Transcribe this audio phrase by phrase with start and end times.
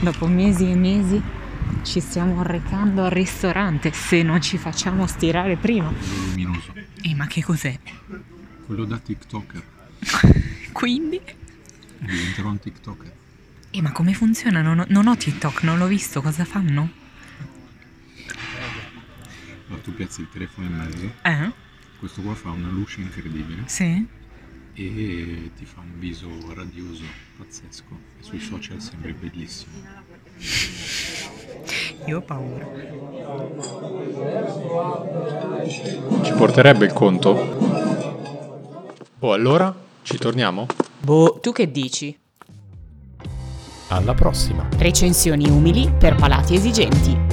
[0.00, 1.20] Dopo mesi e mesi
[1.82, 5.92] ci stiamo recando al ristorante se non ci facciamo stirare prima.
[6.28, 6.72] luminoso.
[7.02, 7.78] E ma che cos'è?
[8.66, 9.62] Quello da TikToker.
[10.72, 11.20] Quindi?
[11.98, 13.12] Diventerò un TikToker.
[13.70, 14.62] E ma come funziona?
[14.62, 16.90] Non ho, non ho TikTok, non l'ho visto, cosa fanno?
[19.66, 21.52] Allora tu piazzi il telefono in mezzo, Eh?
[21.98, 24.04] questo qua fa una luce incredibile Sì?
[24.74, 27.04] E ti fa un viso radioso
[27.38, 27.98] pazzesco.
[28.20, 29.72] E sui social sembri bellissimo.
[32.06, 32.66] Io ho paura.
[36.22, 37.30] Ci porterebbe il conto?
[39.18, 39.74] Oh, allora?
[40.02, 40.66] Ci torniamo?
[41.00, 42.18] Boh, tu che dici?
[43.88, 44.68] Alla prossima!
[44.78, 47.29] Recensioni umili per palati esigenti.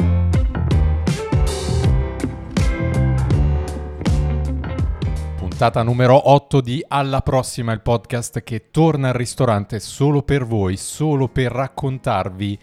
[5.58, 10.78] Puntata numero 8 di Alla prossima, il podcast che torna al ristorante solo per voi,
[10.78, 12.60] solo per raccontarvi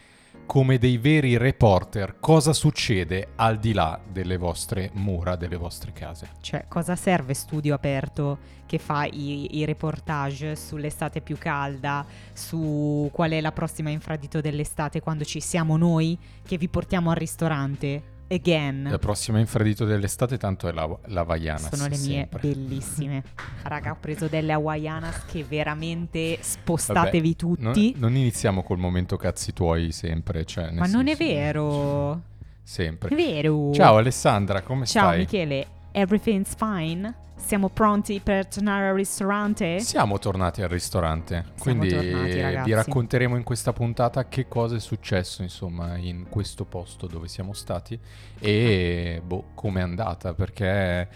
[0.46, 6.28] come dei veri reporter cosa succede al di là delle vostre mura, delle vostre case.
[6.40, 13.32] Cioè, cosa serve studio aperto che fa i, i reportage sull'estate più calda, su qual
[13.32, 18.13] è la prossima infradito dell'estate quando ci siamo noi che vi portiamo al ristorante?
[18.28, 18.88] Again.
[18.90, 22.38] La prossima infradito dell'estate tanto è la, la Havaianas, Sono le mie sempre.
[22.40, 23.22] bellissime.
[23.62, 27.94] Raga, ho preso delle Hawaianas che veramente spostatevi Vabbè, non- tutti.
[27.98, 32.22] Non, iniziamo col momento cazzi tuoi sempre, cioè, Ma non è senso- vero.
[32.62, 33.10] Sempre.
[33.10, 33.72] È vero.
[33.72, 35.18] Ciao Alessandra, come Ciao stai?
[35.18, 37.14] Michele, everything's fine?
[37.44, 39.78] Siamo pronti per tornare al ristorante?
[39.80, 44.80] Siamo tornati al ristorante, Siamo quindi tornati, vi racconteremo in questa puntata che cosa è
[44.80, 47.98] successo, insomma, in questo posto dove siamo stati
[48.38, 51.06] e boh, come è andata, perché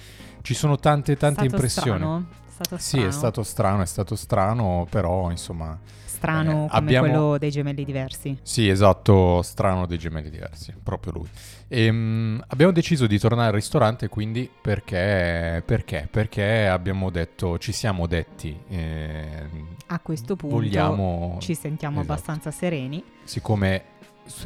[0.43, 1.99] ci sono tante tante impressioni.
[1.99, 2.27] Strano?
[2.31, 3.09] È stato Sì, strano.
[3.09, 5.79] è stato strano, è stato strano, però insomma,
[6.19, 8.39] strano eh, come abbiamo- quello dei gemelli diversi.
[8.43, 11.29] sì, esatto, strano dei gemelli diversi, proprio lui.
[11.69, 16.09] Ehm, abbiamo deciso di tornare al ristorante quindi perché, perché?
[16.11, 22.13] Perché abbiamo detto, ci siamo detti, ehm, A questo punto vogliamo, ci sentiamo esatto.
[22.13, 23.03] abbastanza sereni.
[23.25, 23.83] siccome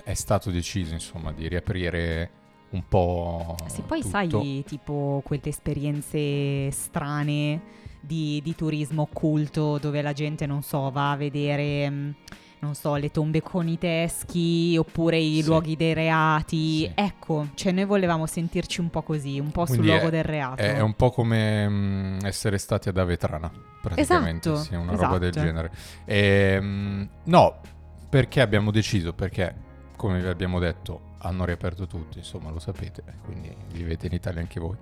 [0.04, 2.30] è stato deciso insomma di riaprire
[2.70, 7.60] un po' Sì, poi tutto, sai, tipo quelle esperienze strane
[8.04, 12.14] di, di turismo occulto dove la gente, non so, va a vedere, mh,
[12.58, 15.44] non so, le tombe con i teschi oppure i Sì.
[15.48, 16.78] luoghi dei reati.
[16.80, 16.92] Sì.
[16.94, 20.24] Ecco, cioè noi volevamo sentirci un po' così, un po' sul Quindi luogo è- del
[20.24, 20.62] reato.
[20.62, 25.18] È, è un po' come mm, essere stati ad Avetrana, praticamente, Esatto, sì, una roba
[25.18, 25.46] del esatto.
[25.46, 25.70] genere.
[26.04, 27.60] Ehm, no,
[28.08, 29.12] perché abbiamo deciso?
[29.12, 29.54] Perché,
[29.96, 34.58] come vi abbiamo detto, hanno riaperto tutti, insomma, lo sapete, quindi vivete in Italia anche
[34.60, 34.76] voi.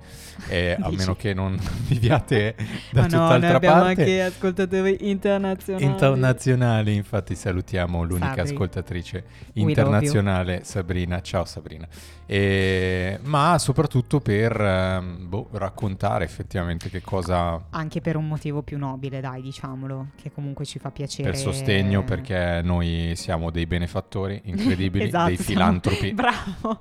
[0.48, 2.54] E a meno che non viviate
[2.92, 4.00] da Ma no, noi tutt'altra abbiamo parte.
[4.00, 5.84] anche ascoltatori internazionali.
[5.84, 8.42] Internazionali, infatti salutiamo l'unica Sabri.
[8.52, 9.24] ascoltatrice
[9.54, 11.20] internazionale, Sabrina.
[11.20, 11.86] Ciao Sabrina.
[12.26, 18.78] E- ma soprattutto per ehm, boh, raccontare effettivamente che cosa Anche per un motivo più
[18.78, 21.30] nobile, dai, diciamolo, che comunque ci fa piacere.
[21.30, 26.12] per sostegno, perché noi siamo dei benefattori incredibili, Esatto, dei siamo- filantropi.
[26.30, 26.80] Bravo.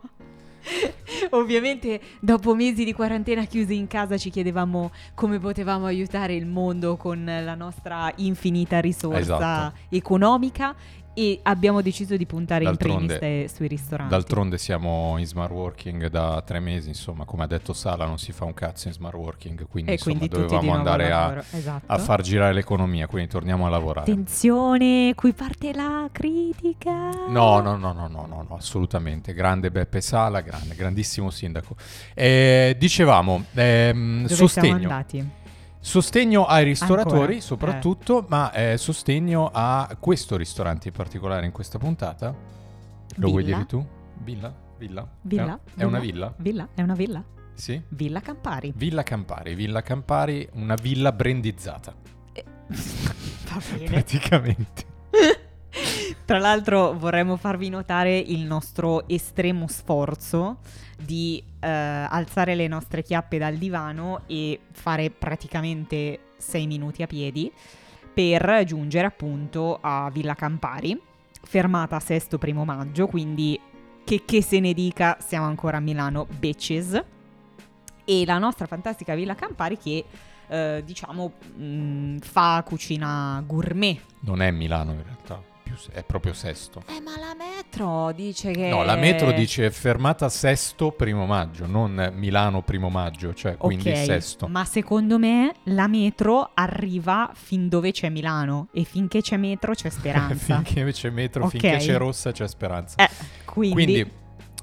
[1.32, 6.98] Ovviamente dopo mesi di quarantena chiusi in casa ci chiedevamo come potevamo aiutare il mondo
[6.98, 9.76] con la nostra infinita risorsa Esatto.
[9.90, 10.76] economica
[11.20, 14.12] e abbiamo deciso di puntare in D'altronde- primis ste- sui ristoranti.
[14.14, 18.32] D'altronde siamo in smart working da tre mesi, insomma, come ha detto Sala, non si
[18.32, 21.44] fa un cazzo in smart working, quindi, e insomma quindi dovevamo andare a.
[21.52, 21.84] Esatto.
[21.92, 24.10] a far girare l'economia, quindi torniamo a lavorare.
[24.12, 27.10] Attenzione, qui parte la critica.
[27.28, 29.34] No, no, no, no, no, no, no, assolutamente.
[29.34, 31.76] Grande Beppe Sala, grande, grandissimo sindaco.
[32.14, 34.76] Eh, dicevamo, ehm, Dove siamo sostegno.
[34.76, 35.30] andati?
[35.82, 37.40] Sostegno ai ristoratori Ancora?
[37.42, 42.36] soprattutto, ma eh, sostegno a questo ristorante in particolare in questa puntata.
[43.16, 43.56] Lo vuoi Villa?
[43.56, 43.88] dire tu?
[44.24, 44.54] Villa?
[44.78, 45.10] Villa?
[45.22, 45.60] Villa?
[45.76, 46.34] È, è una villa?
[46.38, 46.68] Villa?
[46.74, 47.24] È una villa?
[47.54, 47.82] Sì.
[47.90, 48.74] Villa Campari.
[48.76, 51.94] Villa Campari, Villa Campari, una villa brandizzata,
[52.70, 53.86] Va bene.
[53.86, 54.86] praticamente.
[56.30, 60.58] Tra l'altro vorremmo farvi notare il nostro estremo sforzo
[60.96, 67.52] di eh, alzare le nostre chiappe dal divano e fare praticamente 6 minuti a piedi
[68.14, 71.02] per giungere appunto a Villa Campari,
[71.42, 73.60] fermata a Sesto Primo Maggio, quindi
[74.06, 77.04] che, che se ne dica siamo ancora a Milano, bitches.
[78.06, 80.06] E la nostra fantastica Villa Campari che
[80.48, 85.49] eh, diciamo mh, fa cucina gourmet Non è Milano in realtà,
[85.92, 86.84] è proprio sesto.
[86.88, 88.70] Eh, ma la metro dice che...
[88.70, 93.96] No, la metro dice fermata sesto primo maggio, non Milano primo maggio, cioè quindi Ok,
[94.06, 94.48] sesto.
[94.48, 99.90] Ma secondo me la metro arriva fin dove c'è Milano e finché c'è metro c'è
[99.92, 100.62] speranza.
[100.64, 101.52] finché c'è metro, Ok.
[101.52, 102.96] finché c'è rossa c'è speranza.
[103.04, 103.10] Eh,
[103.46, 103.74] quindi...
[103.74, 104.12] Quindi,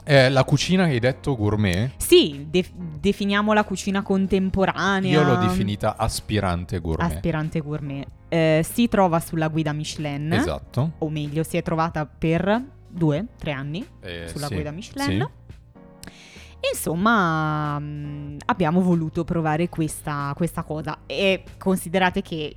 [0.08, 5.10] eh, la cucina che hai detto gourmet, Sì, de- definiamo la cucina contemporanea.
[5.10, 7.10] io l'ho definita aspirante gourmet.
[7.12, 8.06] Aspirante gourmet.
[8.36, 10.32] Eh, si trova sulla guida Michelin.
[10.32, 10.92] Esatto.
[10.98, 15.20] O meglio, si è trovata per due, tre anni Eh, sulla sì, guida Michelin.
[15.20, 15.44] sì.
[16.72, 22.54] Insomma, mh, abbiamo voluto provare questa, questa cosa e considerate che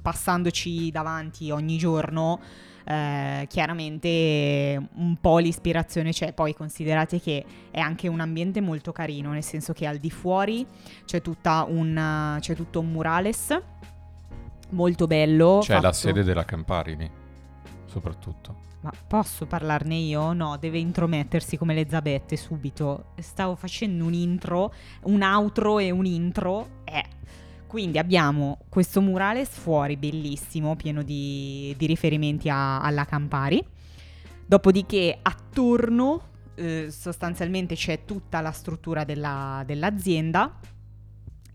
[0.00, 2.40] passandoci davanti ogni giorno,
[2.84, 6.32] eh, chiaramente un po' l'ispirazione c'è.
[6.32, 10.66] Poi considerate che è anche un ambiente molto carino, nel senso che al di fuori
[11.04, 13.60] c'è, tutta un, c'è tutto un murales
[14.72, 15.60] molto bello.
[15.62, 17.10] C'è la fatto- sede della Campari lì,
[17.86, 18.60] soprattutto.
[18.80, 20.32] Ma posso parlarne io?
[20.32, 23.12] No, deve intromettersi come le zabette subito.
[23.20, 24.72] Stavo facendo un intro,
[25.04, 26.80] un outro e un intro.
[26.84, 27.04] Eh.
[27.68, 33.64] Quindi abbiamo questo murales fuori, bellissimo, pieno di, di riferimenti a- alla Campari.
[34.44, 40.58] Dopodiché attorno eh, sostanzialmente c'è tutta la struttura della- dell'azienda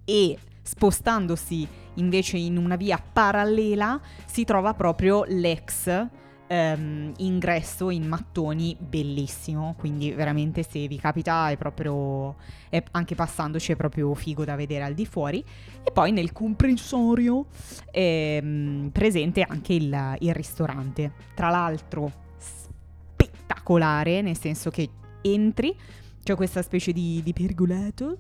[0.06, 6.08] e spostandosi invece in una via parallela si trova proprio l'ex
[6.48, 12.36] ehm, ingresso in mattoni bellissimo, quindi veramente se vi capita è proprio,
[12.70, 15.44] è- anche passandoci è proprio figo da vedere al di fuori.
[15.84, 17.48] E poi nel comprensorio
[17.92, 24.90] è mm, presente anche il, il ristorante, tra l'altro spettacolare, nel senso che
[25.22, 25.76] entri,
[26.28, 28.18] c'è questa specie di, di pergolato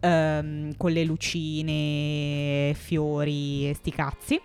[0.00, 4.40] ehm, con le lucine, fiori e sti cazzi.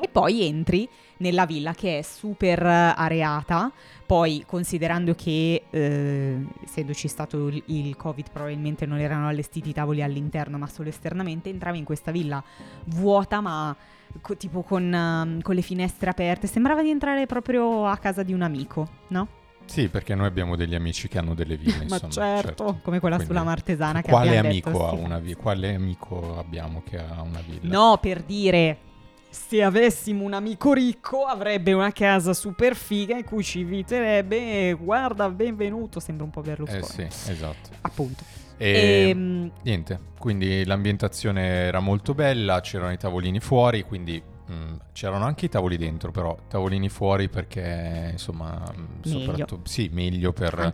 [0.00, 0.88] E poi entri
[1.18, 3.72] nella villa che è super areata.
[4.06, 10.00] Poi, considerando che eh, essendoci stato il, il Covid, probabilmente non erano allestiti i tavoli
[10.00, 12.40] all'interno, ma solo esternamente, entravi in questa villa
[12.84, 13.74] vuota, ma
[14.20, 16.46] co- tipo con, ehm, con le finestre aperte.
[16.46, 19.42] Sembrava di entrare proprio a casa di un amico, no?
[19.66, 22.12] Sì, perché noi abbiamo degli amici che hanno delle ville, ma insomma.
[22.12, 25.02] certo, come quella Quindi, sulla Martesana che Quale amico detto, ha sì.
[25.02, 25.36] una villa?
[25.36, 27.76] Quale amico abbiamo che ha una villa?
[27.76, 28.78] No, per dire,
[29.30, 34.72] se avessimo un amico ricco avrebbe una casa super figa in cui ci inviterebbe e
[34.74, 36.80] guarda, benvenuto, sembra un po' Berlusconi.
[36.82, 37.70] Eh sì, esatto.
[37.80, 38.22] Appunto.
[38.56, 45.24] E Ehm, niente, quindi l'ambientazione era molto bella, c'erano i tavolini fuori, quindi mm, c'erano
[45.24, 49.18] anche i tavoli dentro, però tavolini fuori perché insomma, mm, Meglio.
[49.20, 50.72] soprattutto sì, meglio per,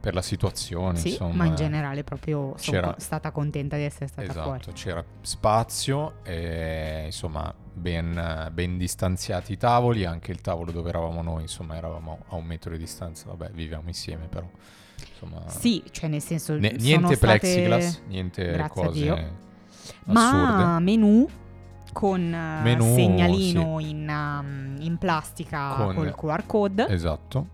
[0.00, 1.34] per la situazione, sì, insomma.
[1.34, 4.72] ma in generale proprio sono stata contenta di essere stata Esatto, fuori.
[4.72, 11.42] c'era spazio e insomma ben, ben distanziati i tavoli, anche il tavolo dove eravamo noi,
[11.42, 14.48] insomma eravamo a un metro di distanza, vabbè viviamo insieme però,
[15.12, 15.48] insomma...
[15.48, 19.42] Sì, cioè nel senso Ne- niente state- plexiglass, niente Grazie cose assurde.
[20.04, 21.28] Ma menù
[21.94, 26.86] con eh, Menù, segnalino in, um, in plastica Con- col QR code.
[26.88, 27.46] Esatto.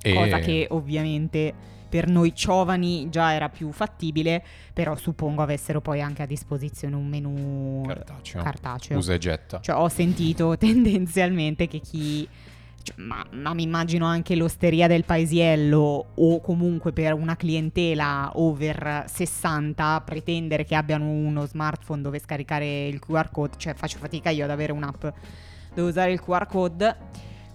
[0.00, 1.52] E cosa che ovviamente
[1.88, 4.42] per noi giovani già era più fattibile,
[4.72, 8.42] però suppongo avessero poi anche a disposizione un menù cartaceo.
[8.42, 8.98] cartaceo.
[8.98, 9.60] Usa e getta.
[9.60, 12.28] Cioè, ho sentito tendenzialmente che chi.
[12.88, 19.04] Cioè, ma, ma mi immagino anche l'osteria del paesiello o comunque per una clientela over
[19.06, 24.44] 60 pretendere che abbiano uno smartphone dove scaricare il QR code, cioè faccio fatica io
[24.44, 25.06] ad avere un'app
[25.74, 26.96] dove usare il QR code,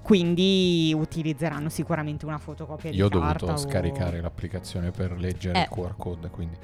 [0.03, 5.57] quindi utilizzeranno sicuramente una fotocopia Io ho di carta dovuto o- scaricare l'applicazione per leggere
[5.59, 5.61] Eh.
[5.61, 6.55] il QR code, quindi...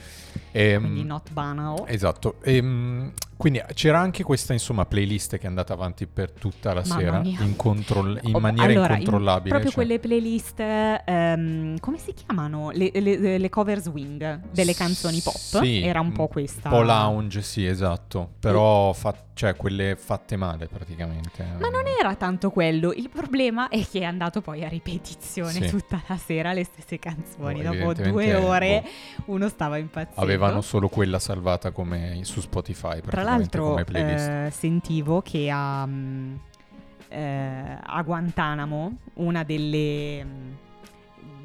[0.51, 1.83] Ehm, quindi not banal.
[1.87, 6.83] Esatto, Ehm, quindi c'era anche questa insomma playlist che è andata avanti per tutta la
[6.85, 9.49] Mamma sera in, controll- in Oh, maniera allora, in- incontrollabile.
[9.49, 12.71] proprio cioè- quelle playlist, ehm, come si chiamano?
[12.71, 15.35] Le, le- le cover swing delle canzoni pop.
[15.35, 16.69] Sì, Era un po' questa.
[16.69, 18.31] Un po' lounge, sì, esatto.
[18.39, 21.45] Però fa- cioè quelle fatte male praticamente.
[21.61, 22.91] Ma non era tanto quello.
[22.91, 25.69] Il problema è che è andato poi a ripetizione Sì.
[25.69, 27.61] tutta la sera le stesse canzoni.
[27.61, 29.33] Boh, Dopo due ore boh.
[29.33, 30.19] uno stava impazzendo.
[30.19, 36.35] Avevano solo quella salvata come su Spotify Tra l'altro eh, sentivo che a, mm,
[37.07, 40.51] eh, a Guantanamo una delle, mm,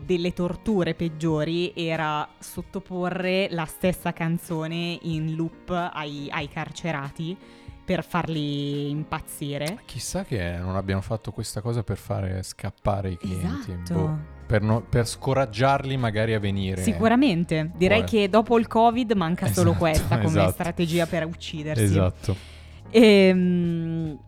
[0.05, 8.89] delle torture peggiori era sottoporre la stessa canzone in loop ai, ai carcerati per farli
[8.91, 9.81] impazzire.
[9.85, 13.73] Chissà che non abbiano fatto questa cosa per fare scappare i clienti.
[13.73, 13.95] Esatto.
[13.95, 14.33] boh.
[14.47, 16.83] Per, no- per scoraggiarli magari a venire.
[16.83, 18.11] Sicuramente, direi Vuole.
[18.23, 20.51] che dopo il Covid manca solo Esatto, questa come esatto.
[20.53, 21.83] strategia per uccidersi.
[21.83, 22.37] Esatto.
[22.91, 24.19] Ehm,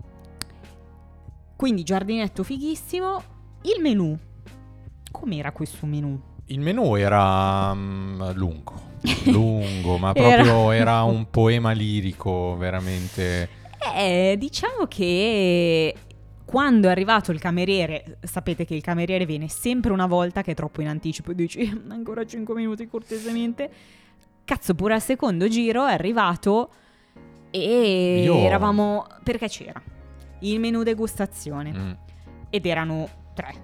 [1.56, 3.22] quindi giardinetto fighissimo.
[3.62, 4.18] Il menù.
[5.10, 6.18] Com'era questo menù?
[6.46, 8.72] Il menù era mm, lungo,
[9.26, 13.48] lungo, ma Era- proprio era un poema lirico, veramente.
[13.96, 15.94] Eh, diciamo che
[16.44, 20.54] quando è arrivato il cameriere, sapete che il cameriere viene sempre una volta che è
[20.54, 23.70] troppo in anticipo e dici ancora 5 minuti cortesemente.
[24.44, 26.70] Cazzo, pure al secondo giro è arrivato
[27.50, 29.06] e Io- eravamo...
[29.24, 29.82] perché c'era
[30.40, 31.90] il menù degustazione Mm.
[32.50, 33.54] ed erano tre,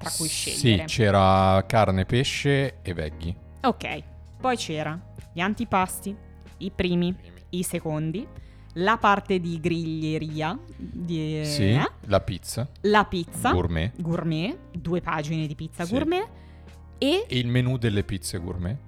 [0.00, 0.84] tra cui Sì, scegliere.
[0.86, 3.34] c'era carne, pesce e veggie.
[3.60, 4.02] ok,
[4.40, 4.98] poi c'era
[5.32, 6.16] gli antipasti,
[6.58, 7.14] i primi,
[7.50, 8.26] i secondi,
[8.74, 13.92] la parte di griglieria, di, Sì, eh, la pizza, la pizza gourmet.
[14.00, 15.92] gourmet, due pagine di pizza Sì.
[15.92, 16.26] gourmet
[16.98, 17.26] e...
[17.28, 18.78] E il menù delle pizze gourmet.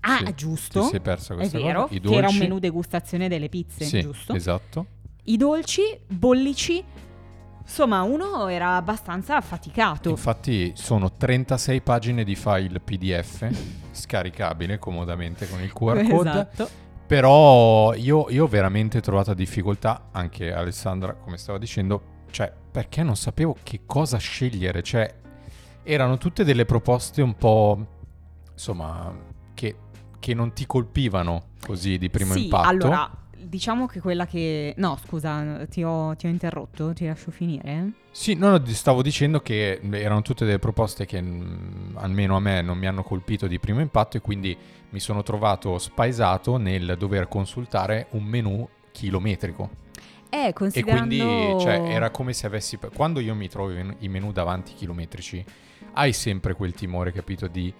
[0.00, 1.94] Ah, Sì, giusto, Ti sei persa è questa vero, cosa?
[1.94, 4.32] I che era un menù degustazione delle pizze, Sì, giusto?
[4.34, 4.86] esatto.
[5.24, 6.82] I dolci, bollici,
[7.68, 10.08] insomma uno era abbastanza affaticato.
[10.08, 13.48] Infatti sono 36 pagine di file PDF
[13.92, 16.30] scaricabile comodamente con il QR code.
[16.30, 16.68] Esatto.
[17.06, 23.16] Però io, io ho veramente trovato difficoltà, anche Alessandra, come stava dicendo, cioè perché non
[23.16, 24.82] sapevo che cosa scegliere.
[24.82, 25.14] Cioè,
[25.84, 27.86] erano tutte delle proposte un po',
[28.52, 29.14] insomma,
[29.54, 29.76] che,
[30.18, 32.68] che non ti colpivano così di primo sì, impatto.
[32.68, 34.74] allora, diciamo che quella che...
[34.76, 37.92] No, scusa, ti ho, ti ho interrotto, ti lascio finire.
[38.10, 42.62] Sì, no, no, stavo dicendo che erano tutte delle proposte che mm, almeno a me
[42.62, 44.56] non mi hanno colpito di primo impatto e quindi
[44.90, 49.86] mi sono trovato spaesato nel dover consultare un menù chilometrico.
[50.30, 51.06] Eh, E considerando...
[51.06, 52.78] quindi cioè, era come se avessi...
[52.94, 55.44] Quando io mi trovo i menù davanti chilometrici,
[55.94, 57.72] hai sempre quel timore, capito, di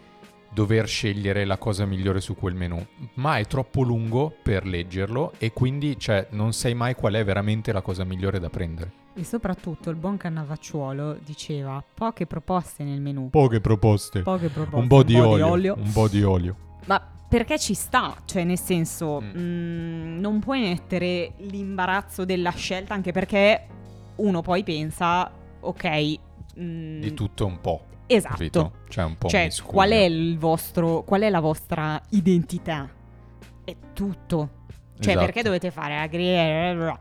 [0.50, 2.84] dover scegliere la cosa migliore su quel menù.
[3.14, 7.72] Ma è troppo lungo per leggerlo e quindi cioè, non sai mai qual è veramente
[7.72, 8.92] la cosa migliore da prendere.
[9.14, 13.30] E soprattutto il buon Cannavacciuolo diceva poche proposte nel menù.
[13.30, 14.22] Poche proposte.
[14.22, 14.76] Poche proposte.
[14.76, 15.74] Un po' di olio.
[15.76, 16.56] Un po' di olio.
[16.86, 18.14] Ma perché ci sta?
[18.24, 19.38] Cioè, nel senso, Mm.
[19.38, 23.66] mm, non puoi mettere l'imbarazzo della scelta, anche perché
[24.16, 26.18] uno poi pensa, ok...
[26.58, 27.82] mm, Di tutto un po'.
[28.08, 28.34] Esatto.
[28.34, 28.72] Capito?
[28.88, 32.88] Cioè un po' Cioè, qual è il vostro, qual è la vostra identità?
[33.64, 34.50] È tutto.
[34.98, 35.24] Cioè, Esatto.
[35.26, 36.98] perché dovete fare la griglia?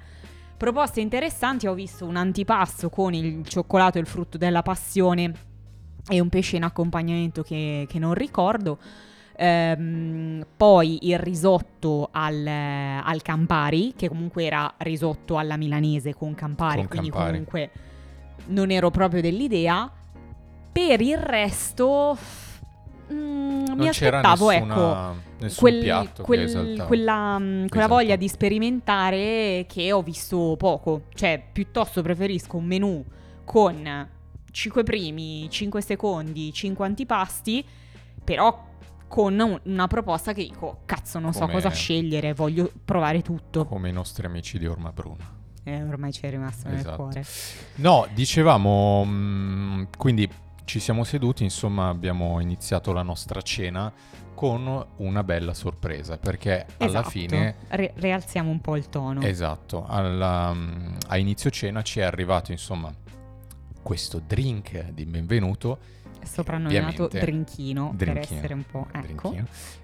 [0.58, 5.32] Proposte interessanti, ho visto un antipasto con il cioccolato e il frutto della passione
[6.10, 8.78] e un pesce in accompagnamento che, che non ricordo.
[9.36, 16.80] Ehm, poi il risotto al, al Campari, che comunque era risotto alla milanese con Campari,
[16.80, 17.32] Con quindi Campari.
[17.32, 17.70] comunque
[18.48, 19.90] non ero proprio dell'idea.
[20.78, 22.16] Per il resto,
[23.12, 30.04] mm, mi aspettavo, nessuna- ecco, quel- quel- quella, mm, quella voglia di sperimentare che ho
[30.04, 31.06] visto poco.
[31.16, 33.04] Cioè, piuttosto preferisco un menù
[33.44, 34.08] con
[34.52, 37.66] 5 primi, 5 secondi, 5 antipasti,
[38.24, 38.64] però
[39.08, 43.66] con un- una proposta che dico, cazzo, non so Come- cosa scegliere, voglio provare tutto.
[43.66, 45.34] Come i nostri amici di Orma Bruna.
[45.64, 46.96] Eh, ormai ci è rimasto nel Esatto.
[46.98, 47.26] cuore.
[47.78, 50.30] No, dicevamo, mm, quindi
[50.68, 53.90] ci siamo seduti, insomma abbiamo iniziato la nostra cena
[54.36, 57.10] con una bella sorpresa, perché alla Esatto.
[57.10, 59.22] fine, Re- rialziamo un po' il tono.
[59.22, 62.94] esatto, alla- mm, a inizio cena ci è arrivato insomma
[63.82, 65.80] questo drink di benvenuto,
[66.22, 68.88] Soprannominato Drinchino, per essere un po'...
[68.92, 69.34] Ecco.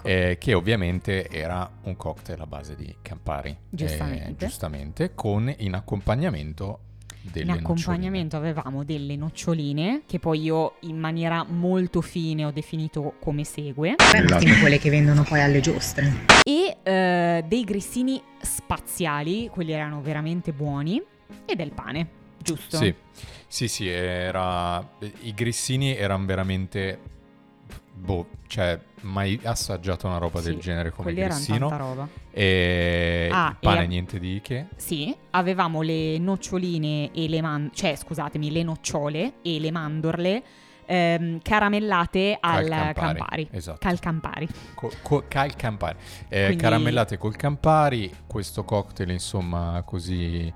[0.02, 4.46] eh, che ovviamente era un cocktail a base di Campari, eh, Giustamente.
[4.46, 6.80] giustamente, con in accompagnamento
[7.36, 13.44] In accompagnamento avevamo delle noccioline che poi io in maniera molto fine ho definito come
[13.46, 16.12] segue Sono quelle che vendono poi alle giostre.
[16.44, 21.02] e eh, dei grissini spaziali, quelli erano veramente buoni
[21.46, 22.76] e del pane, giusto?
[22.78, 22.94] Sì,
[23.48, 24.86] sì, sì, era...
[25.22, 27.00] i grissini erano veramente...
[27.96, 31.70] Boh, cioè, mai assaggiato una roba del Sì, genere come quelli erano grissino.
[31.70, 32.08] tanta roba.
[32.36, 34.66] E Ah, il pane e- niente di che.
[34.76, 40.44] Sì, avevamo le noccioline e le man- cioè scusatemi, le nocciole e le mandorle
[40.86, 43.48] ehm, caramellate al Cal Campari.
[43.52, 43.78] Esatto.
[43.80, 44.48] Cal Campari.
[44.74, 45.98] Co- co- cal Campari.
[46.28, 50.52] Eh, Quindi- Caramellate col Campari, questo cocktail insomma così...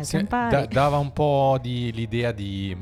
[0.00, 2.76] Se- da- dava un po' di l'idea di...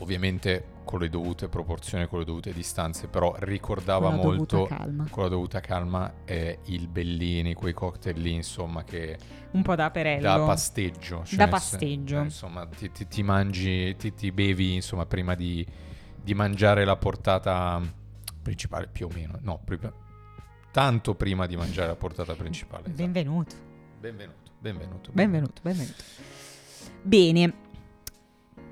[0.00, 4.66] Ovviamente con le dovute proporzioni, con le dovute distanze, però ricordava Con molto...
[5.10, 9.18] Con la dovuta calma, eh, il Bellini, quei cocktail lì, insomma, che
[9.50, 10.22] Un po' da perello.
[10.22, 11.24] da pasteggio.
[11.26, 12.20] cioè Da pasteggio.
[12.20, 15.66] eh, insomma, ti, ti- ti mangi, ti, ti bevi, insomma, prima di,
[16.22, 17.82] di mangiare la portata
[18.40, 19.38] principale, più o meno.
[19.42, 19.78] No, pri-
[20.72, 22.84] tanto prima di mangiare la portata principale.
[22.86, 22.96] esatto.
[22.96, 23.54] Benvenuto.
[24.00, 25.10] Benvenuto, benvenuto.
[25.12, 26.02] Benvenuto, benvenuto.
[27.02, 27.52] Bene.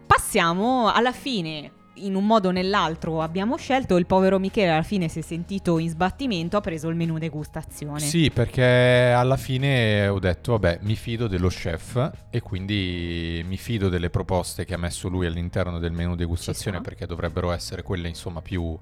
[0.07, 1.76] passiamo alla fine.
[1.97, 3.97] In un modo o nell'altro abbiamo scelto.
[3.97, 6.57] Il povero Michele alla fine si è sentito in sbattimento.
[6.57, 8.01] Ha preso il menù degustazione.
[8.01, 13.89] Sì, perché alla fine ho detto, vabbè, mi fido dello chef e quindi mi fido
[13.89, 18.43] delle proposte che ha messo lui all'interno del menu degustazione perché dovrebbero essere quelle, insomma,
[18.43, 18.79] più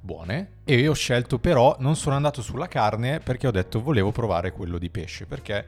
[0.00, 0.48] buone.
[0.64, 4.78] E ho scelto però, non sono andato sulla carne perché ho detto volevo provare quello
[4.78, 5.66] di pesce perché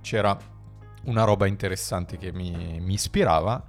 [0.00, 0.36] c'era
[1.04, 3.62] una roba interessante che mi, mi ispirava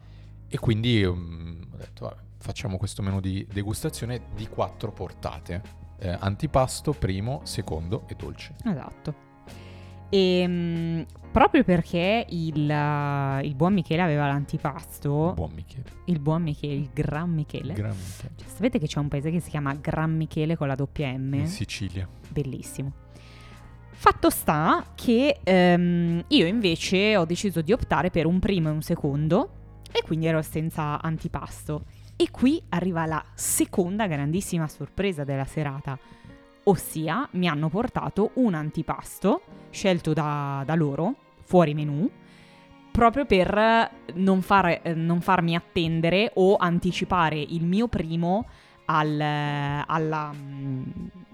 [0.48, 5.78] e quindi mm, ho detto, vabbè, facciamo questo menu di degustazione di quattro portate.
[6.00, 8.56] Eh, antipasto, primo, secondo e dolce.
[8.64, 9.28] Esatto.
[10.10, 15.84] E mm, proprio perché il, uh, il buon Michele aveva l'antipasto, Buon Michele.
[16.06, 17.74] il buon Michele, il gran Michele.
[17.74, 18.34] Gran Michele.
[18.38, 21.34] Cioè, sapete che c'è un paese che si chiama Gran Michele con la doppia M?
[21.34, 22.08] In Sicilia.
[22.30, 22.94] Bellissimo.
[23.92, 28.82] Fatto sta che ehm, io invece ho deciso di optare per un primo e un
[28.82, 29.50] secondo
[29.92, 31.84] e quindi ero senza antipasto.
[32.22, 35.98] E qui arriva la seconda grandissima sorpresa della serata,
[36.64, 42.10] ossia mi hanno portato un antipasto scelto da, da loro, fuori menù,
[42.92, 48.46] proprio per non, far- non farmi attendere o anticipare il mio primo
[48.86, 50.84] al, alla, mm,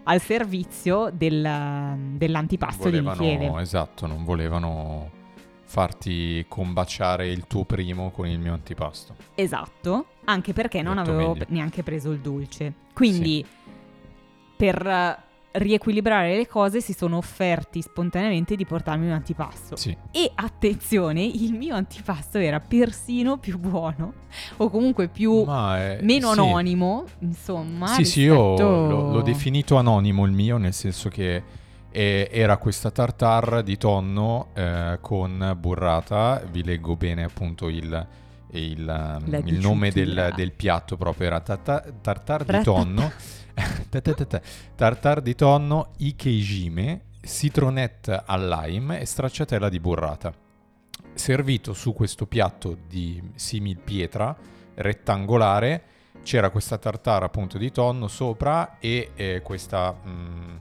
[0.03, 3.61] al servizio del- dell'antipasto di volevano, Michele.
[3.61, 5.09] esatto, non volevano
[5.75, 9.13] farti combaciare il tuo primo con il mio antipasto.
[9.35, 11.45] Esatto, anche perché non Detto avevo meglio.
[11.49, 12.71] neanche preso il dolce.
[12.93, 13.45] Quindi,
[14.55, 15.17] per eh,
[15.51, 19.75] riequilibrare le cose, si sono offerti spontaneamente di portarmi un antipasto.
[19.75, 24.13] Sì, E attenzione, il mio antipasto era persino più buono,
[24.57, 26.39] o comunque più è- meno sì.
[26.39, 27.87] anonimo, insomma.
[27.87, 31.43] Sì, sì, io rispetto- l'ho, l'ho definito anonimo il mio, nel senso che
[31.95, 36.43] eh, era questa tartar di tonno eh, con burrata.
[36.51, 38.07] Vi leggo bene appunto il,
[38.51, 41.27] il, La il nome del, del piatto proprio.
[41.27, 43.11] Era tata- tartar di tonno.
[44.75, 50.33] Tartar di tonno, ikejime, citronette al lime e stracciatella di burrata.
[51.13, 54.35] Servito su questo piatto di simil pietra
[54.75, 55.83] rettangolare
[56.23, 60.57] c'era questa tartara appunto di tonno sopra e eh, questa mh,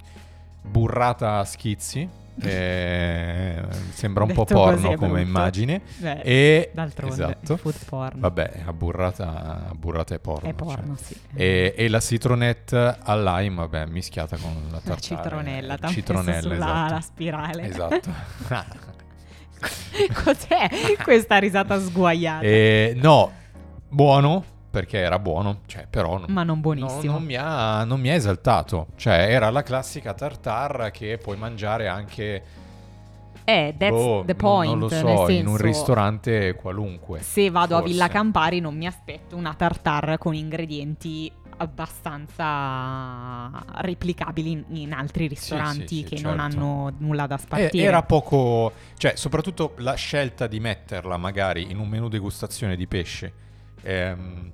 [0.65, 2.23] burrata a schizzi.
[2.43, 5.81] eh, sembra un po' porno come immagine.
[5.99, 7.57] Beh, E d'altronde, esatto.
[7.57, 8.19] food porn.
[8.19, 10.49] Vabbè, a burrata, a burrata è porno.
[10.49, 10.55] È cioè.
[10.55, 11.17] porno, sì.
[11.33, 15.01] E, e la citronette al lime, vabbè, mischiata con la La tartare.
[15.01, 16.93] citronella, t'ha messo citronella, sulla esatto.
[16.95, 17.69] la spirale.
[17.69, 18.11] Esatto.
[20.25, 20.69] Cos'è
[21.03, 22.43] questa risata sguaiata?
[22.45, 23.31] E, no,
[23.89, 27.03] buono, perché era buono, cioè, però non, Ma non buonissimo.
[27.05, 28.89] non, non mi ha, non mi ha esaltato.
[28.97, 32.43] Cioè, era la classica tartar che puoi mangiare anche...
[33.45, 34.71] Eh, that's boh, the point.
[34.73, 34.97] Non, lo so,
[35.31, 37.21] in un senso, ristorante qualunque.
[37.21, 37.93] Se vado a forse.
[37.93, 45.99] Villa Campari non mi aspetto una tartare con ingredienti abbastanza replicabili in, in altri ristoranti
[45.99, 46.31] sì, che certo.
[46.31, 47.85] non hanno nulla da Eh, spartire.
[47.87, 53.33] era poco, cioè soprattutto la scelta di metterla magari in un menù degustazione di pesce
[53.85, 54.51] ehm,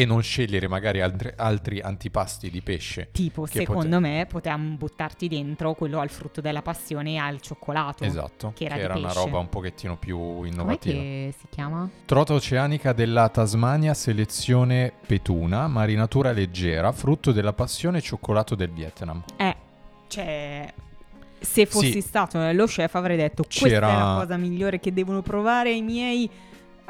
[0.00, 3.08] e non scegliere magari altri, altri antipasti di pesce.
[3.12, 7.40] Tipo, che secondo pote- me, potevamo buttarti dentro quello al frutto della passione e al
[7.40, 8.04] cioccolato.
[8.04, 10.94] Esatto, che che era era, di una roba un pochettino più innovativa.
[10.94, 11.88] che si chiama?
[12.06, 19.22] Trota oceanica della Tasmania, selezione petuna, marinatura leggera, frutto della passione e cioccolato del Vietnam.
[19.36, 19.56] Eh,
[20.08, 20.72] cioè...
[21.42, 22.00] Se fossi Sì.
[22.02, 25.80] stato lo chef avrei detto questa è C'era- la cosa migliore che devono provare i
[25.80, 26.28] miei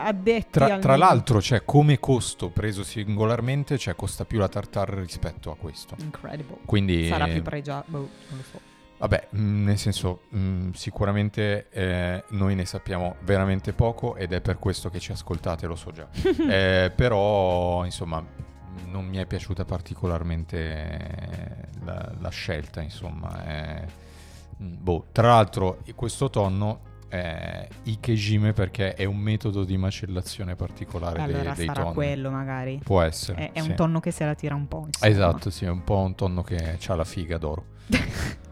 [0.04, 5.50] addetti Tra, tra l'altro, cioè, come costo preso singolarmente, cioè, costa più la tartare rispetto
[5.50, 5.94] a questo.
[5.98, 6.58] Incredible.
[6.64, 8.60] Quindi Sarà più pregiato, boh, non lo so.
[8.98, 14.58] Vabbè, mh, nel senso, mh, sicuramente eh, noi ne sappiamo veramente poco ed è per
[14.58, 16.06] questo che ci ascoltate, lo so già.
[16.50, 18.22] Eh, però, insomma,
[18.86, 23.44] non mi è piaciuta particolarmente eh, la, la scelta, insomma.
[23.46, 24.08] eh.
[24.62, 31.16] Mm, boh, tra l'altro, questo tonno è ikejime perché è un metodo di macellazione particolare
[31.24, 31.94] dei- allora dei, sarà tonni.
[31.94, 32.80] quello magari.
[32.82, 33.50] Può essere.
[33.50, 33.68] È, è sì.
[33.68, 34.84] un tonno che se la tira un po'.
[34.86, 35.12] insomma.
[35.12, 37.64] Esatto, sì, è un po' un tonno che ha la figa d'oro.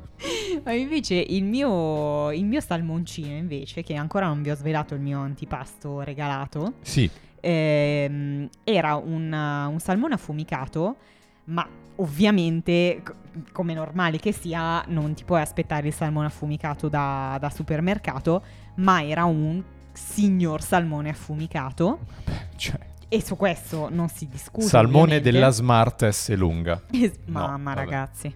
[0.65, 5.01] Ma invece il mio, il mio salmoncino, invece, che ancora non vi ho svelato il
[5.01, 7.09] mio antipasto regalato, Sì,
[7.41, 10.97] ehm, era un, un salmone affumicato,
[11.45, 11.67] ma
[12.01, 13.15] ovviamente, co-
[13.53, 18.43] come normale che sia, non ti puoi aspettare il salmone affumicato da, da supermercato,
[18.77, 24.67] ma era un signor salmone affumicato beh, cioè, e su questo non si discute.
[24.67, 25.31] Salmone ovviamente.
[25.31, 26.81] della Smart S lunga.
[26.91, 27.85] Es- No, Mamma vabbè.
[27.85, 28.35] ragazzi,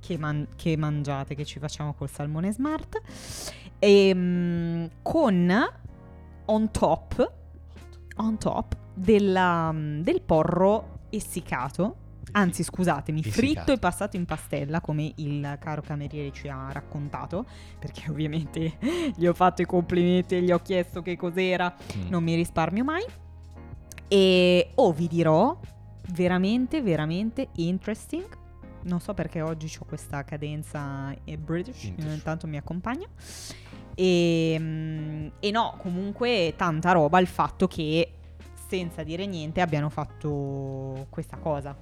[0.00, 3.00] che, man- che mangiate che ci facciamo col salmone smart.
[3.78, 5.68] E, con
[6.46, 7.32] on top,
[8.16, 11.96] on top della- del porro essiccato.
[12.36, 13.40] Anzi, scusatemi, Essiccato.
[13.40, 17.46] fritto e passato in pastella, come il caro cameriere ci ha raccontato,
[17.78, 18.76] perché ovviamente
[19.16, 22.08] gli ho fatto i complimenti e gli ho chiesto che cos'era, Mm.
[22.08, 23.04] non mi risparmio mai.
[24.08, 25.58] E oh, vi dirò,
[26.12, 28.26] veramente, veramente interesting.
[28.82, 32.14] Non so perché oggi ho questa cadenza eh, British, Interesting.
[32.16, 33.06] intanto mi accompagna.
[33.94, 38.12] E, mm, e no, comunque tanta roba il fatto che
[38.68, 41.74] senza dire niente abbiano fatto questa cosa.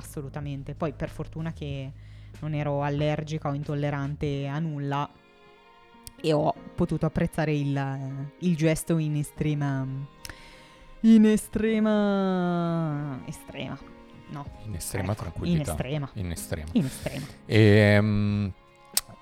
[0.00, 0.74] Assolutamente.
[0.74, 1.92] Poi per fortuna che
[2.40, 5.08] non ero allergica o intollerante a nulla
[6.22, 9.86] e ho potuto apprezzare il, il gesto in estrema...
[11.02, 13.20] In estrema...
[13.26, 13.78] Estrema.
[14.30, 14.46] No.
[14.64, 15.62] In estrema Ecco, tranquillità.
[15.62, 16.10] In estrema.
[16.14, 16.68] In estrema.
[16.72, 17.26] In estrema.
[17.46, 18.52] Ehm,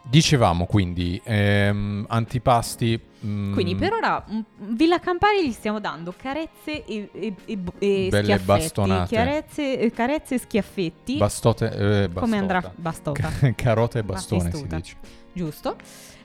[0.09, 2.99] dicevamo quindi ehm, antipasti.
[3.25, 4.41] mm, Quindi per ora mm,
[4.75, 8.45] Villa Campari gli stiamo dando carezze e, e, e, e Belle schiaffetti.
[8.45, 9.15] bastonate.
[9.15, 11.17] Carezze, eh, carezze e schiaffetti.
[11.17, 12.61] bastote, eh, come andrà?
[12.75, 13.23] bastota.
[13.29, 13.53] Bastota.
[13.57, 14.77] Carota e bastone si Battistuta.
[14.77, 14.97] dice.
[15.33, 15.77] Giusto.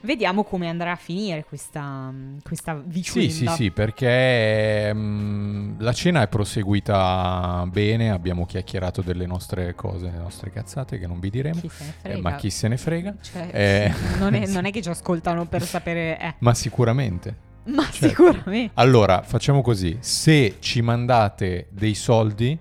[0.04, 2.12] Vediamo come andrà a finire questa,
[2.42, 3.30] questa vicenda.
[3.30, 10.10] Sì, sì, sì, perché mm, la cena è proseguita bene, abbiamo chiacchierato delle nostre cose,
[10.10, 11.70] delle nostre cazzate che non vi diremo, Chi
[12.02, 13.14] eh, ma chi se ne frega.
[13.20, 16.18] Cioè, Eh, non, è, non è che ci ascoltano per sapere...
[16.20, 17.36] eh, Ma sicuramente.
[17.64, 18.08] ma Certo.
[18.08, 18.72] sicuramente.
[18.74, 22.58] Allora, facciamo così, se ci mandate dei soldi,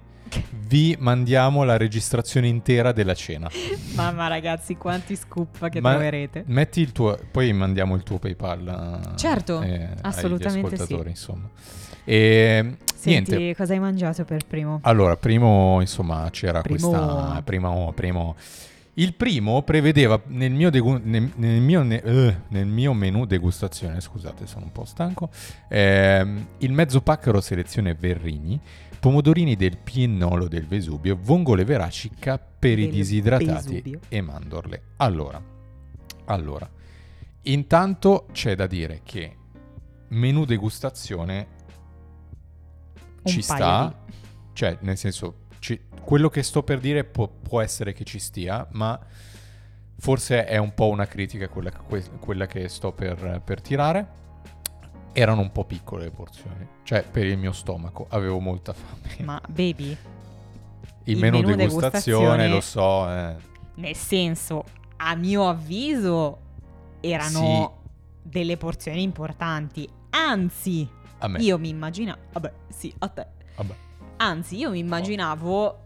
[0.67, 3.49] vi mandiamo la registrazione intera della cena.
[3.95, 6.43] Mamma ragazzi, quanti scoop che Ma- troverete.
[6.47, 9.01] Metti il tuo, poi mandiamo il tuo PayPal.
[9.13, 10.95] eh, Certo, eh, assolutamente sì.
[11.05, 11.49] insomma.
[12.05, 13.55] E Senti, niente.
[13.55, 14.79] cosa hai mangiato per primo?
[14.83, 16.89] Allora, primo, insomma, c'era Primo.
[16.89, 18.35] questa primo, primo
[18.97, 23.99] il primo prevedeva nel mio, degu- nel, nel mio ne- eh, nel mio menù degustazione,
[23.99, 25.29] scusate, sono un po' stanco,
[25.67, 28.59] ehm, il mezzo pacchero selezione Verrini,
[29.03, 33.99] pomodorini del Piennolo del Vesubio, vongole veraci, capperi Del disidratati Vesuvio.
[34.07, 34.81] e mandorle.
[34.95, 35.43] Allora,
[36.23, 36.69] allora,
[37.41, 39.35] intanto c'è da dire che
[40.07, 41.47] menù degustazione
[43.23, 43.93] Un ci sta,
[44.53, 48.65] cioè nel senso, ci- quello che sto per dire può, può essere che ci stia,
[48.71, 48.97] ma
[49.97, 54.21] forse è un po' una critica quella, que- quella che sto per, per tirare.
[55.13, 59.23] Erano un po' piccole le porzioni, cioè per il mio stomaco avevo molta fame.
[59.23, 59.97] Ma baby, il,
[61.03, 63.35] il menù, menù degustazione, degustazione- lo so, eh.
[63.75, 64.63] nel senso,
[64.97, 66.39] a mio avviso
[66.99, 67.81] erano
[68.23, 69.87] delle porzioni importanti.
[70.09, 70.87] Anzi,
[71.37, 73.27] io mi immaginavo, vabbè, sì, a te.
[73.55, 73.73] Vabbè.
[74.17, 75.79] Anzi, io mi immaginavo,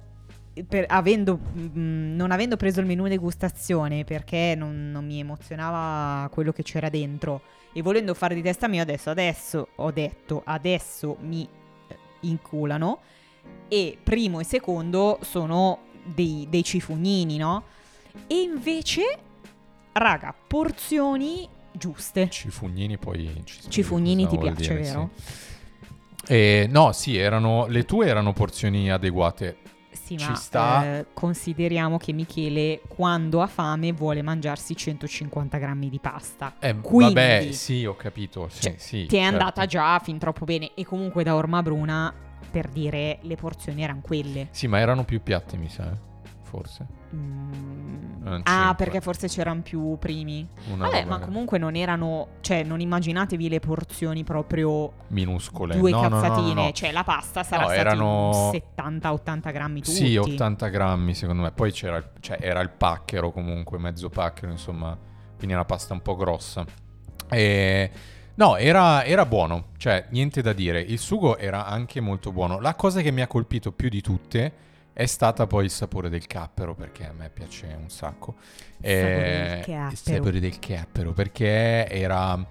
[0.68, 6.52] per- avendo, mm, non avendo preso il menù degustazione perché non, non mi emozionava quello
[6.52, 7.42] che c'era dentro
[7.78, 11.48] e volendo fare di testa mia, adesso, adesso ho detto, adesso mi
[11.88, 13.02] eh, inculano
[13.68, 17.66] e primo e secondo sono dei, dei cifugnini, no?
[18.26, 19.04] E invece,
[19.92, 22.28] raga, porzioni giuste.
[22.32, 25.10] Cifugnini poi Cifugnini ti piace, dire, vero?
[25.14, 26.34] sì.
[26.34, 29.58] Eh, no, sì, erano, le tue erano porzioni adeguate.
[30.08, 30.86] Sì, Ci ma sta.
[31.00, 36.54] eh, consideriamo che Michele, quando ha fame, vuole mangiarsi 150 grammi di pasta.
[36.60, 38.48] Eh, Quindi- vabbè, sì, ho capito.
[38.50, 39.38] Sì, Cioè, sì, Ti è certo.
[39.38, 40.72] andata già fin troppo bene.
[40.76, 42.14] E comunque da Orma Bruna,
[42.50, 44.48] per dire, le porzioni erano quelle.
[44.52, 45.92] Sì, ma erano più piatti, mi sa,
[46.48, 46.86] forse.
[47.14, 48.40] Mm.
[48.44, 50.48] Ah, perché forse c'erano più primi.
[50.72, 52.28] Una Vabbè, ma che- comunque non erano.
[52.42, 55.78] Cioè, non immaginatevi le porzioni proprio minuscole.
[55.78, 56.54] due no, cazzatine.
[56.54, 56.72] no, no.
[56.72, 59.96] Cioè, la pasta sarà No, stata erano- 70-80 grammi tutti.
[59.96, 61.52] Sì, 80 grammi secondo me.
[61.52, 64.98] Poi c'era il, cioè, era il pacchero comunque, mezzo pacchero, insomma.
[65.36, 66.66] Quindi una pasta un po' grossa.
[67.30, 67.92] E...
[68.36, 70.80] No, era, era buono, cioè niente da dire.
[70.80, 72.60] Il sugo era anche molto buono.
[72.60, 74.54] La cosa che mi ha colpito più di tutte
[75.00, 78.36] è stata poi il sapore del cappero, perché a me piace un sacco.
[78.82, 79.90] sapore del Eh, cappero.
[79.92, 82.46] Il sapore del cappero, perché era...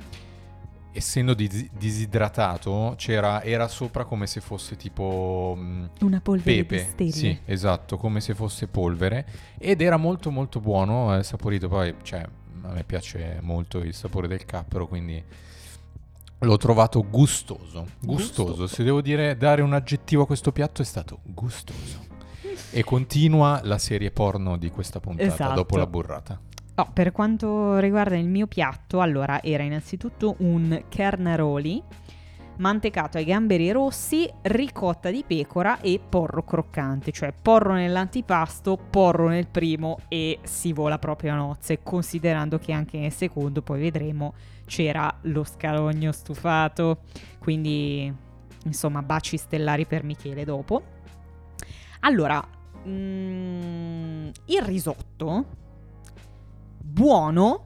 [0.92, 5.54] Essendo dis- disidratato, c'era, era sopra come se fosse tipo...
[5.58, 9.26] mh, Una polvere Pepe, sì, esatto, come se fosse polvere
[9.58, 12.20] ed era molto molto buono, eh, saporito, poi cioè,
[12.62, 15.22] a me piace molto il sapore del cappero, quindi
[16.38, 18.66] l'ho trovato gustoso, gustoso, Gustoso.
[18.66, 22.04] se devo dire dare un aggettivo a questo piatto è stato gustoso.
[22.76, 25.54] E continua la serie porno di questa puntata Esatto.
[25.54, 26.38] dopo la burrata.
[26.74, 31.82] Oh, per quanto riguarda il mio piatto, allora era innanzitutto un carnaroli
[32.58, 39.46] mantecato ai gamberi rossi, ricotta di pecora e porro croccante, cioè porro nell'antipasto, porro nel
[39.46, 44.34] primo e si vola proprio a nozze, considerando che anche nel secondo, poi vedremo,
[44.66, 46.98] c'era lo scalogno stufato,
[47.38, 48.14] quindi
[48.64, 50.82] insomma, baci stellari per Michele dopo.
[52.00, 52.46] Allora,
[52.86, 55.44] mm, il risotto,
[56.78, 57.64] buono,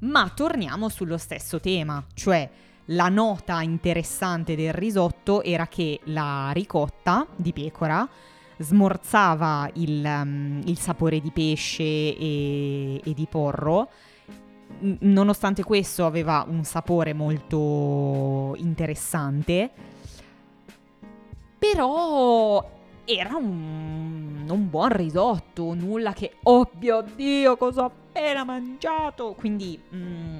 [0.00, 2.48] ma torniamo sullo stesso tema, cioè
[2.86, 8.08] la nota interessante del risotto era che la ricotta di pecora
[8.58, 13.88] smorzava il, um, il sapore di pesce e, e di porro.
[14.80, 19.70] N- nonostante questo aveva un sapore molto interessante,
[21.58, 29.34] però era un, un buon risotto, nulla che, oh mio Dio, cosa ho appena mangiato,
[29.34, 30.38] quindi mm,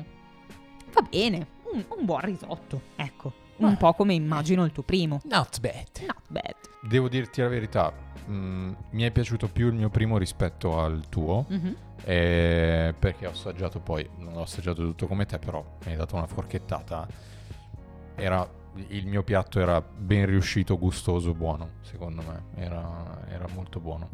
[0.93, 5.21] va bene, un, un buon risotto, ecco, un po' come immagino il tuo primo.
[5.25, 6.07] Not bad.
[6.07, 6.55] Not bad.
[6.83, 7.93] Devo dirti la verità,
[8.29, 11.45] mm, mi è piaciuto più il mio primo rispetto al tuo.
[11.49, 11.77] Mhm.
[12.05, 16.17] eh, perché ho assaggiato poi, non ho assaggiato tutto come te, però mi hai dato
[16.17, 17.07] una forchettata.
[18.15, 18.49] Era,
[18.89, 22.61] il mio piatto era ben riuscito, gustoso, buono, secondo me.
[22.61, 24.09] Era, era molto buono.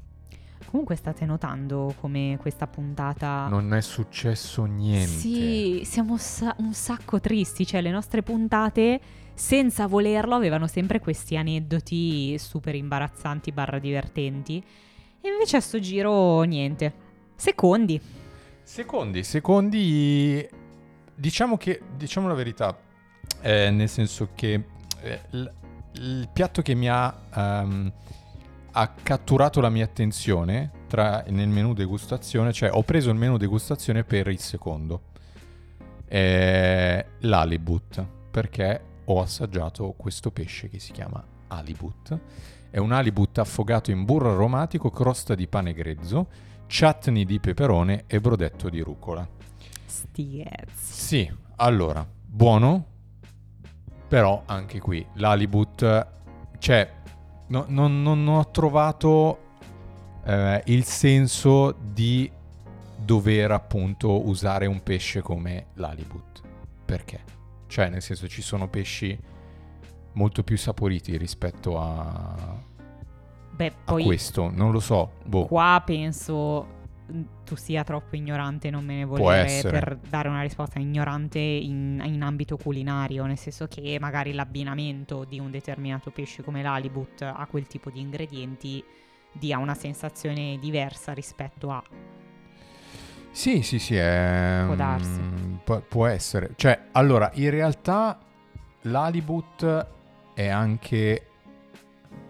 [0.67, 3.47] Comunque state notando come questa puntata...
[3.49, 5.07] Non è successo niente.
[5.07, 9.01] Sì, siamo sa- un sacco tristi, cioè le nostre puntate
[9.33, 14.65] senza volerlo avevano sempre questi aneddoti super imbarazzanti barra divertenti
[15.21, 16.93] e invece a sto giro niente.
[17.37, 18.01] Secondi.
[18.63, 20.49] Secondi, secondi,
[21.15, 22.77] diciamo che, diciamo la verità,
[23.47, 24.65] eh, nel senso che
[25.01, 25.47] eh, l-
[25.93, 27.93] il piatto che mi ha, ehm,
[28.73, 34.03] ha catturato la mia attenzione tra- nel menu degustazione, cioè ho preso il menu degustazione
[34.03, 35.03] per il secondo,
[36.07, 42.19] eh, l'alibut, perché ho assaggiato questo pesce che si chiama alibut.
[42.69, 46.27] È un alibut affogato in burro aromatico, crosta di pane grezzo,
[46.67, 49.27] chutney di peperone e brodetto di rucola.
[49.87, 50.45] Sti.
[50.75, 52.95] Sì, allora, buono,
[54.09, 56.07] però anche qui l'alibut,
[56.59, 56.91] cioè,
[57.49, 59.39] no- non, non ho trovato
[60.25, 62.31] eh, il senso di
[62.97, 66.43] dover appunto usare un pesce come l'alibut.
[66.85, 67.21] Perché?
[67.67, 69.19] Cioè, nel senso, ci sono pesci
[70.13, 72.59] molto più saporiti rispetto a,
[73.51, 74.51] Beh, a questo.
[74.51, 75.47] Non lo so, boh.
[75.47, 76.75] qua penso
[77.45, 82.23] tu sia troppo ignorante, non me ne volere per dare una risposta ignorante in, in
[82.23, 87.67] ambito culinario, nel senso che magari l'abbinamento di un determinato pesce come l'alibut a quel
[87.67, 88.85] tipo di ingredienti
[89.33, 91.83] dia una sensazione diversa rispetto a...
[93.31, 94.63] Sì, sì, sì, è...
[94.65, 95.21] Può darsi.
[95.21, 96.53] mm, Può, può essere.
[96.57, 98.19] Cioè, allora, in realtà
[98.83, 99.87] l'alibut
[100.35, 101.27] è anche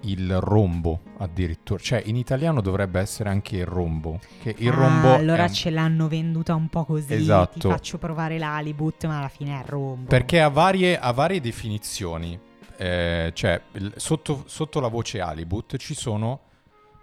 [0.03, 1.81] il rombo, addirittura.
[1.83, 4.21] Cioè, in italiano dovrebbe essere anche il rombo.
[4.41, 7.71] Che il Ah, rombo allora un- ce l'hanno venduta un po' così, ti Esatto.
[7.71, 10.09] faccio provare l'alibut, ma alla fine è il rombo.
[10.09, 12.39] Perché ha varie, ha varie definizioni.
[12.79, 13.61] Eh, cioè,
[13.97, 16.41] sotto, sotto la voce alibut ci sono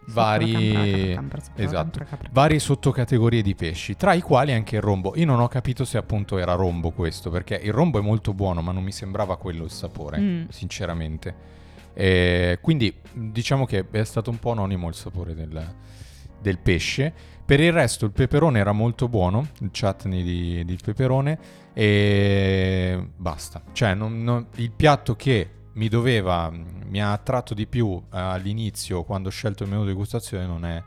[0.08, 1.17] vari...
[1.56, 2.06] Esatto.
[2.32, 5.13] varie sottocategorie di pesci, tra i quali anche il rombo.
[5.15, 8.62] Io non ho capito se appunto era rombo questo, perché il rombo è molto buono,
[8.62, 10.43] ma non mi sembrava quello il sapore, Mm.
[10.50, 11.36] sinceramente.
[11.93, 15.73] E quindi diciamo che è stato un po' anonimo il sapore del,
[16.41, 17.13] del pesce.
[17.45, 21.38] Per il resto il peperone era molto buono, il chutney di, di peperone,
[21.73, 23.62] e basta.
[23.73, 29.03] Cioè non- non- il piatto che mi doveva, mi ha attratto di più eh, all'inizio
[29.03, 30.82] quando ho scelto il menu degustazione non è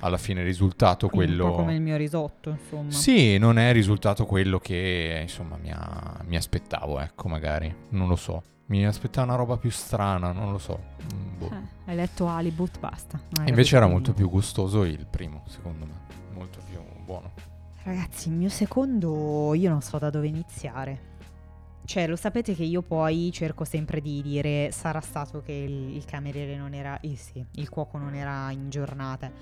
[0.00, 1.44] alla fine risultato Quindi quello...
[1.46, 2.90] Un po' come il mio risotto, insomma.
[2.90, 7.74] Sì, non è risultato quello che insomma mi, ha- mi aspettavo, ecco, magari.
[7.90, 8.42] Non lo so.
[8.68, 10.78] Mi aspettavo una roba più strana, non lo so.
[11.14, 11.50] Mm, boh.
[11.50, 13.18] Eh, hai letto Alibut, basta.
[13.46, 15.94] Invece era molto più gustoso il primo, secondo me.
[16.34, 17.32] Molto più buono.
[17.84, 21.16] Ragazzi, il mio secondo io non so da dove iniziare.
[21.86, 26.04] Cioè, lo sapete che io poi cerco sempre di dire sarà stato che il, il
[26.04, 29.32] cameriere non era, eh sì, il cuoco non era in giornata.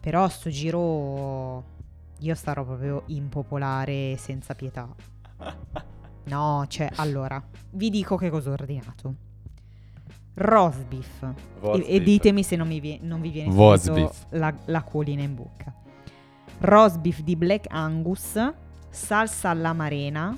[0.00, 1.62] Però a sto giro
[2.18, 4.88] io starò proprio impopolare senza pietà.
[6.24, 9.14] No, cioè, allora, vi dico che cosa ho ordinato.
[10.34, 11.34] Roast beef.
[11.62, 14.26] E, e ditemi se non, mi vie- non vi viene subito beef.
[14.30, 15.74] la, l'acquolina in bocca.
[16.60, 18.38] Roast beef di Black Angus,
[18.88, 20.36] salsa all'amarena,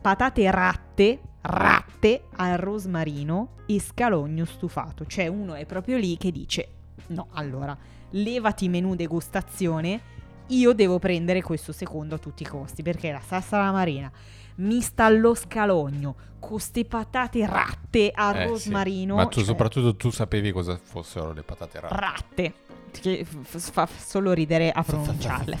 [0.00, 5.06] patate ratte, ratte al rosmarino e scalogno stufato.
[5.06, 6.68] Cioè uno è proprio lì che dice,
[7.08, 7.76] no, allora,
[8.10, 10.00] levati menù degustazione,
[10.48, 14.10] io devo prendere questo secondo a tutti i costi, perché la salsa all'amarena
[14.56, 18.48] mista allo scalogno, con ste patate ratte al Eh, sì.
[18.48, 19.14] rosmarino.
[19.16, 21.94] Ma tu cioè- soprattutto tu sapevi cosa fossero le patate ratte.
[21.96, 22.54] ratte
[22.92, 25.58] che f- f- fa solo ridere a pronunciarle.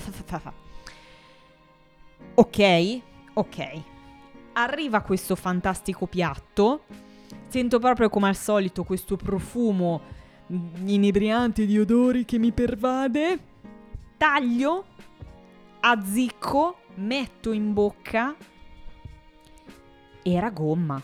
[2.34, 3.00] ok,
[3.34, 3.82] ok.
[4.54, 6.84] Arriva questo fantastico piatto
[7.48, 10.00] Sento proprio come al solito questo profumo
[10.86, 13.38] inebriante di odori che mi pervade.
[14.24, 14.86] Taglio,
[15.80, 18.34] azzicco, metto in bocca.
[20.22, 20.98] Era gomma.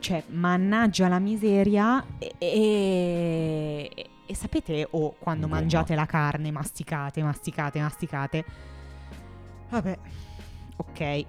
[0.00, 2.04] Cioè, mannaggia la miseria.
[2.18, 5.60] E, e, e sapete, o oh, quando Gomma.
[5.60, 8.44] mangiate la carne, masticate, masticate, masticate.
[9.68, 9.98] Vabbè,
[10.74, 11.24] ok.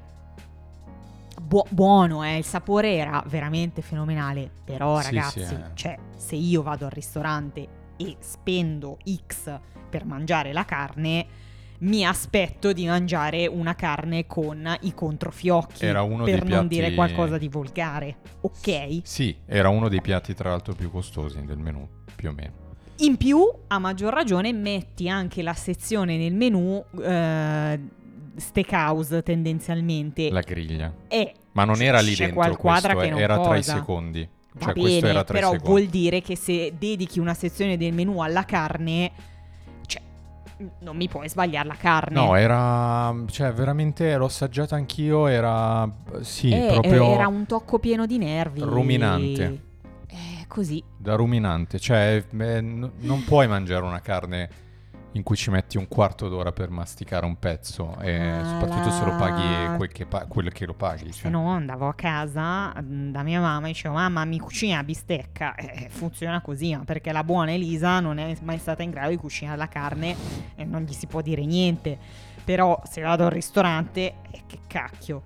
[1.40, 4.50] Bu- buono, eh, il sapore era veramente fenomenale.
[4.66, 5.64] Però, Sì, ragazzi, sì, eh.
[5.76, 8.98] cioè, se io vado al ristorante e spendo
[9.28, 11.26] X per mangiare la carne,
[11.80, 15.86] mi aspetto di mangiare una carne con i controfiocchi.
[15.86, 18.18] Era uno per dei non piatti- dire qualcosa di volgare.
[18.42, 19.00] Ok?
[19.04, 22.54] Sì, era uno dei piatti tra l'altro più costosi del menù, più o meno.
[22.98, 27.80] In più, a maggior ragione, metti anche la sezione nel menù eh,
[28.36, 30.30] steakhouse tendenzialmente.
[30.30, 30.94] La griglia.
[31.08, 33.76] E Ma non era lì dentro questo, eh, era tra i cosa.
[33.76, 34.28] secondi.
[34.52, 35.70] Va Cioè bene, questo era tra però i secondi.
[35.80, 39.12] vuol dire che se dedichi una sezione del menù alla carne,
[40.80, 42.20] non mi puoi sbagliare la carne.
[42.20, 45.90] No, era cioè veramente l'ho assaggiata anch'io, era
[46.22, 48.62] sì, Eh, proprio era un tocco pieno di nervi.
[48.62, 49.64] ruminante.
[50.08, 50.84] Eh, così.
[50.98, 54.50] da ruminante, cioè eh, n- non puoi mangiare una carne
[55.14, 59.04] in cui ci metti un quarto d'ora per masticare un pezzo e Ah, soprattutto se
[59.06, 61.12] lo paghi quel che, pa- quello che lo paghi.
[61.12, 61.32] Cioè.
[61.32, 65.56] no andavo a casa mm, da mia mamma e dicevo mamma mi cucina la bistecca
[65.56, 69.16] Eh, funziona così ma perché la buona Elisa non è mai stata in grado di
[69.18, 70.16] cucinare la carne
[70.56, 71.98] e non gli si può dire niente
[72.44, 75.24] però se vado al ristorante eh, che cacchio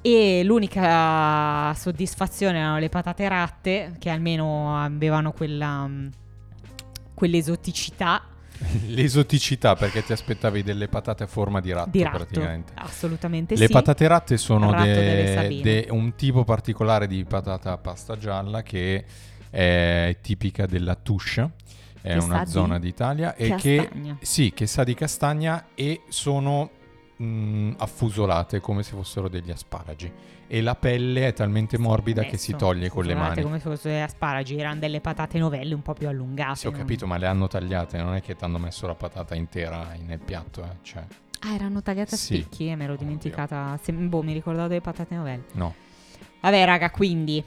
[0.00, 6.06] e l'unica soddisfazione erano le patate ratte che almeno avevano quella mm,
[7.14, 8.22] quell'esoticità
[8.86, 12.72] L'esoticità perché ti aspettavi delle patate a forma di ratto, di ratto praticamente.
[12.76, 13.72] assolutamente Le sì.
[13.72, 19.04] patate ratte sono de- de- un tipo particolare di patata a pasta gialla che
[19.50, 21.50] è tipica della Tuscia,
[22.00, 23.88] è una di zona d'Italia e che
[24.20, 26.70] sì, che sa di castagna e sono
[27.16, 30.12] mh, affusolate come se fossero degli asparagi
[30.46, 33.42] e la pelle è talmente morbida che si Adesso, toglie con le mani.
[33.42, 36.56] come se fossero asparagi, erano delle patate novelle un po' più allungate.
[36.56, 38.94] Sì, ho non- capito, ma le hanno tagliate, non è che ti hanno messo la
[38.94, 41.02] patata intera nel piatto, eh, cioè,
[41.46, 42.36] Ah, erano tagliate a Sì.
[42.36, 43.78] spicchi e me l'ero dimenticata.
[43.82, 45.44] Se- boh, mi ricordavo delle patate novelle.
[45.52, 45.74] no.
[46.40, 47.42] Vabbè, raga, quindi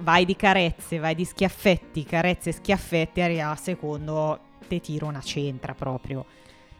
[0.00, 5.74] vai di carezze, vai di schiaffetti, carezze schiaffetti, arriva al secondo, te tiro una centra
[5.74, 6.24] proprio.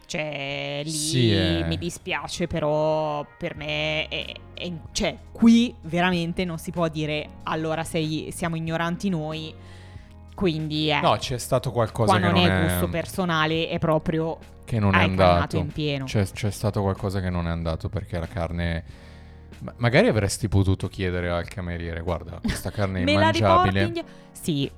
[0.07, 1.65] Cioè, lì Sì, eh.
[1.67, 7.83] mi dispiace, però per me è, è- cioè, qui veramente non si può dire allora
[7.85, 9.53] sei- siamo ignoranti noi.
[10.35, 14.39] Quindi eh, No, c'è stato qualcosa qua che non, non è gusto personale, è proprio
[14.65, 15.57] che non è andato.
[15.57, 16.05] in pieno.
[16.05, 18.85] C'è, c'è stato qualcosa che non è andato perché la carne.
[19.61, 24.05] ma- magari avresti potuto chiedere al cameriere: guarda, questa carne è immangiabile.
[24.33, 24.71] Sì.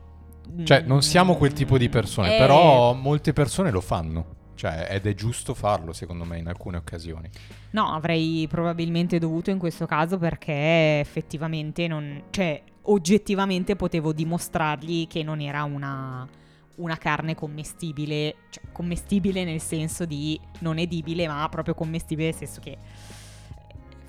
[0.64, 4.36] Cioè, non siamo quel tipo di persone, Eh, però molte persone lo fanno.
[4.58, 7.30] Cioè, ed è giusto farlo, secondo me, in alcune occasioni.
[7.70, 12.24] No, avrei probabilmente dovuto in questo caso perché effettivamente non...
[12.30, 16.26] Cioè, oggettivamente potevo dimostrargli che non era una,
[16.74, 22.60] una carne commestibile, cioè commestibile nel senso di non edibile, ma proprio commestibile nel senso
[22.60, 22.76] che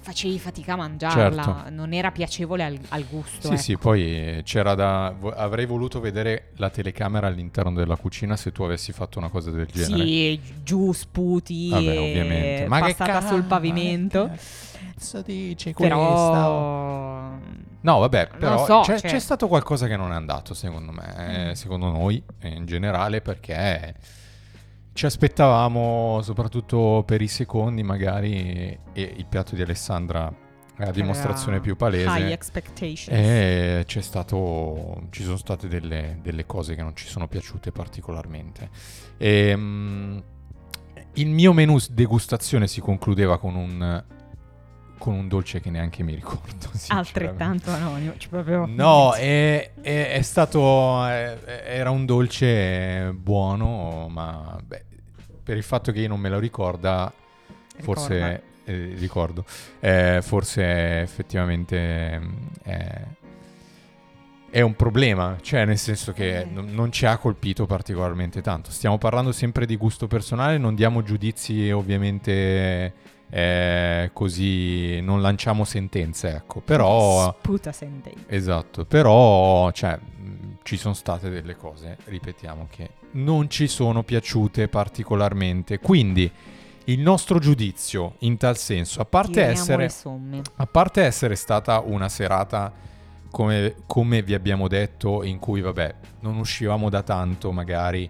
[0.01, 1.69] facevi fatica a mangiarla, Certo.
[1.69, 3.41] non era piacevole al, al gusto.
[3.41, 3.57] Sì, ecco.
[3.57, 5.13] sì, poi eh, c'era da.
[5.35, 9.67] Avrei voluto vedere la telecamera all'interno della cucina se tu avessi fatto una cosa del
[9.71, 10.03] genere.
[10.05, 12.65] Sì, giù sputi, Vabbè, e ovviamente.
[12.67, 14.27] passata che sul ca- pavimento.
[14.27, 15.23] ma che cazzo
[15.73, 15.73] questa?
[15.73, 17.37] Però
[17.81, 21.15] No, vabbè, però so, c'è, cioè- c'è stato qualcosa che non è andato, secondo me,
[21.17, 21.51] eh, Mm.
[21.53, 23.93] secondo noi eh, in generale, perché
[24.93, 30.31] ci aspettavamo, soprattutto per i secondi, magari, e il piatto di Alessandra
[30.75, 32.31] è la dimostrazione più High palese.
[32.33, 33.07] expectations.
[33.09, 38.69] E c'è stato, ci sono state delle, delle cose che non ci sono piaciute particolarmente.
[39.17, 40.23] Ehm,
[41.13, 44.03] il mio menù s- degustazione si concludeva con un,
[44.97, 46.71] con un dolce che neanche mi ricordo.
[46.89, 48.13] Altrettanto anonimo.
[48.17, 48.65] Cioè proprio...
[48.65, 51.05] No, è, è- è stato.
[51.05, 54.85] è- era un dolce buono, ma beh,
[55.49, 57.11] per il fatto che io non me lo ricorda,
[57.79, 58.13] forse.
[58.13, 58.41] Ricorda.
[58.65, 59.45] eh, ricordo.
[59.79, 62.19] Eh, forse effettivamente.
[62.19, 62.35] mm,
[64.51, 66.45] È, un problema, cioè nel senso che Eh.
[66.45, 68.69] non, non ci ha colpito particolarmente tanto.
[68.69, 72.93] Stiamo parlando sempre di gusto personale, non diamo giudizi ovviamente
[73.31, 76.59] eh, così, non lanciamo sentenze, ecco.
[76.61, 78.21] Però Sputa sentenza.
[78.27, 84.67] Esatto, però cioè, mh, ci sono state delle cose, ripetiamo, che non ci sono piaciute
[84.67, 85.79] particolarmente.
[85.79, 86.31] Quindi
[86.85, 89.89] il nostro giudizio in tal senso, a parte, essere,
[90.55, 92.73] a parte essere stata una serata
[93.29, 98.09] come, come vi abbiamo detto, in cui vabbè, non uscivamo da tanto magari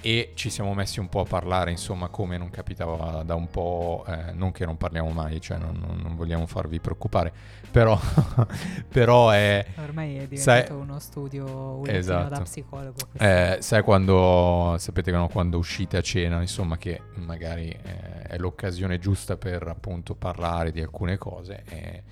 [0.00, 4.04] e ci siamo messi un po' a parlare, insomma, come non capitava da un po',
[4.06, 7.32] eh, non che non parliamo mai, cioè non, non- vogliamo farvi preoccupare,
[7.70, 7.98] però,
[8.88, 9.64] però è...
[9.76, 12.28] Ormai è Sai- diventato uno studio Esatto.
[12.28, 12.96] da psicologo.
[13.18, 18.98] Eh, sai quando, sapete no, quando uscite a cena, insomma, che magari eh, è l'occasione
[18.98, 22.02] giusta per appunto parlare di alcune cose e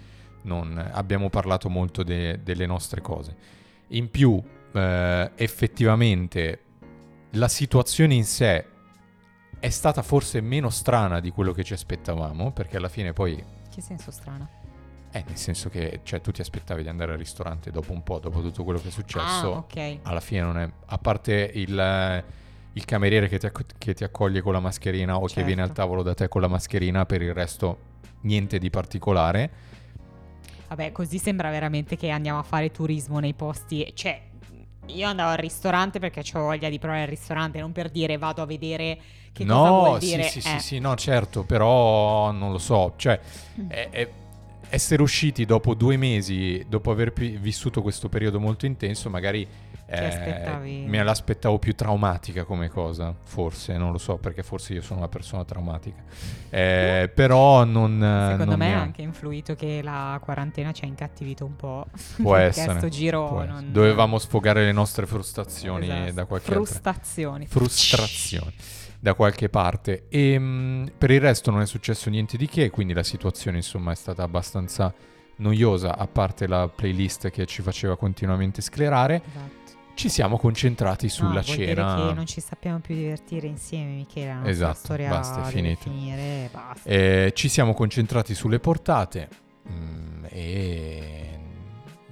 [0.42, 3.34] non abbiamo parlato molto de- delle nostre cose.
[3.88, 4.40] In più,
[4.72, 6.60] eh, effettivamente,
[7.30, 8.64] la situazione in sé
[9.58, 13.80] è stata forse meno strana di quello che ci aspettavamo, perché alla fine poi Che
[13.80, 14.48] senso strano.
[15.10, 18.18] eh, nel senso che cioè, tu ti aspettavi di andare al ristorante dopo un po',
[18.18, 19.98] dopo tutto quello che è successo Ah, ok.
[20.02, 22.24] alla fine non è a parte il,
[22.72, 25.46] il cameriere che ti, acc- che ti accoglie con la mascherina o che Certo.
[25.46, 27.78] viene al tavolo da te con la mascherina per il resto
[28.22, 29.50] niente di particolare
[30.68, 33.88] Vabbè, così sembra veramente che andiamo a fare turismo nei posti.
[33.94, 34.20] Cioè,
[34.86, 38.42] io andavo al ristorante perché ho voglia di provare il ristorante, non per dire vado
[38.42, 38.98] a vedere
[39.32, 40.22] che cosa no vuol sì dire.
[40.22, 43.18] sì sì Eh, sì no certo però non lo so cioè
[43.68, 44.08] è- è-
[44.76, 49.46] essere usciti dopo due mesi dopo aver pi- vissuto questo periodo molto intenso magari
[49.88, 54.98] eh, me l'aspettavo più traumatica come cosa forse non lo so perché forse io sono
[54.98, 56.02] una persona traumatica
[56.50, 57.92] Eh, però non
[58.30, 61.86] Secondo non me ha anche influito che la quarantena ci ha incattivito un po'.
[62.22, 62.78] Può essere.
[62.78, 63.70] sto giro può non...
[63.72, 66.12] Dovevamo sfogare le nostre frustrazioni Esatto.
[66.12, 67.46] da qualche altra Frustrazioni.
[67.46, 68.52] frustrazioni
[69.00, 70.04] da qualche parte.
[70.08, 73.92] E mh, per il resto non è successo niente di che, quindi la situazione insomma
[73.92, 74.92] è stata abbastanza
[75.36, 79.22] noiosa, a parte la playlist che ci faceva continuamente sclerare.
[79.26, 79.64] Esatto.
[79.94, 82.12] Ci siamo concentrati sulla No, dire cena.
[82.12, 84.26] non ci sappiamo più divertire insieme, Michele.
[84.26, 85.80] La nostra Esatto, storia basta, è finita.
[85.84, 86.88] finire, basta.
[86.88, 89.28] Eh, ci siamo concentrati sulle portate.
[89.70, 91.38] mm, e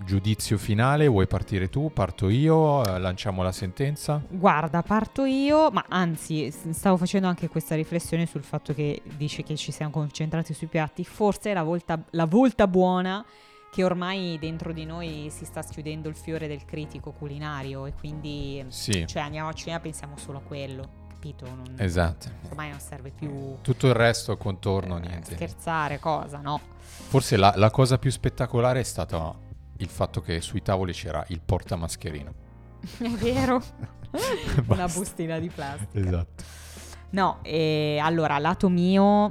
[0.04, 1.90] giudizio finale, vuoi partire tu?
[1.92, 2.84] Parto io?
[2.84, 4.22] Eh, Lanciamo la sentenza?
[4.28, 9.56] Guarda, parto io, ma anzi, stavo facendo anche questa riflessione sul fatto che dice che
[9.56, 11.04] ci siamo concentrati sui piatti.
[11.04, 13.24] Forse è la volta, la volta buona
[13.70, 18.64] che ormai dentro di noi si sta schiudendo il fiore del critico culinario e quindi,
[18.68, 21.44] Sì, cioè, andiamo a cena, pensiamo solo a quello, capito?
[21.46, 22.28] Non- esatto.
[22.50, 25.34] Ormai non serve più Tutto il resto contorno, eh, niente.
[25.34, 26.60] scherzare, cosa, no?
[26.86, 29.34] Forse la, la cosa più spettacolare è stata
[29.78, 32.32] il fatto che sui tavoli c'era il portamascherina.
[32.98, 33.62] È vero?
[34.68, 35.98] Una bustina di plastica.
[35.98, 36.44] Esatto.
[37.10, 39.30] No, e allora, lato mio,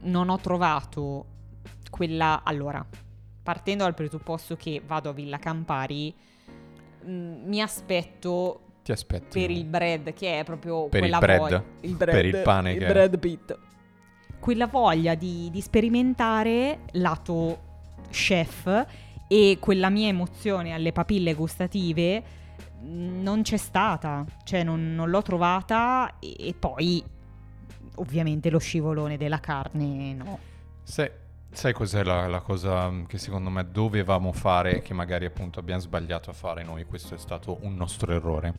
[0.00, 1.26] non ho trovato
[1.90, 2.42] quella...
[2.44, 2.84] Allora,
[3.42, 6.14] partendo dal presupposto che vado a Villa Campari,
[7.04, 9.40] mh, mi aspetto Ti aspetti.
[9.40, 11.38] per il bread, che è proprio Per il quella bread.
[11.40, 11.64] voglia...
[11.80, 13.58] Il Per il pane il che bread pit.
[14.38, 17.70] Quella voglia di, di sperimentare lato
[18.10, 18.86] chef
[19.32, 22.22] e quella mia emozione alle papille gustative
[22.82, 27.02] mh, non c'è stata, cioè non, non l'ho trovata e, e poi
[27.94, 30.38] ovviamente lo scivolone della carne no.
[30.82, 31.10] Sai,
[31.50, 35.80] sai cos'è la, la cosa mm, che secondo me dovevamo fare, che magari appunto abbiamo
[35.80, 36.84] sbagliato a fare noi?
[36.84, 38.52] Questo è stato un nostro errore.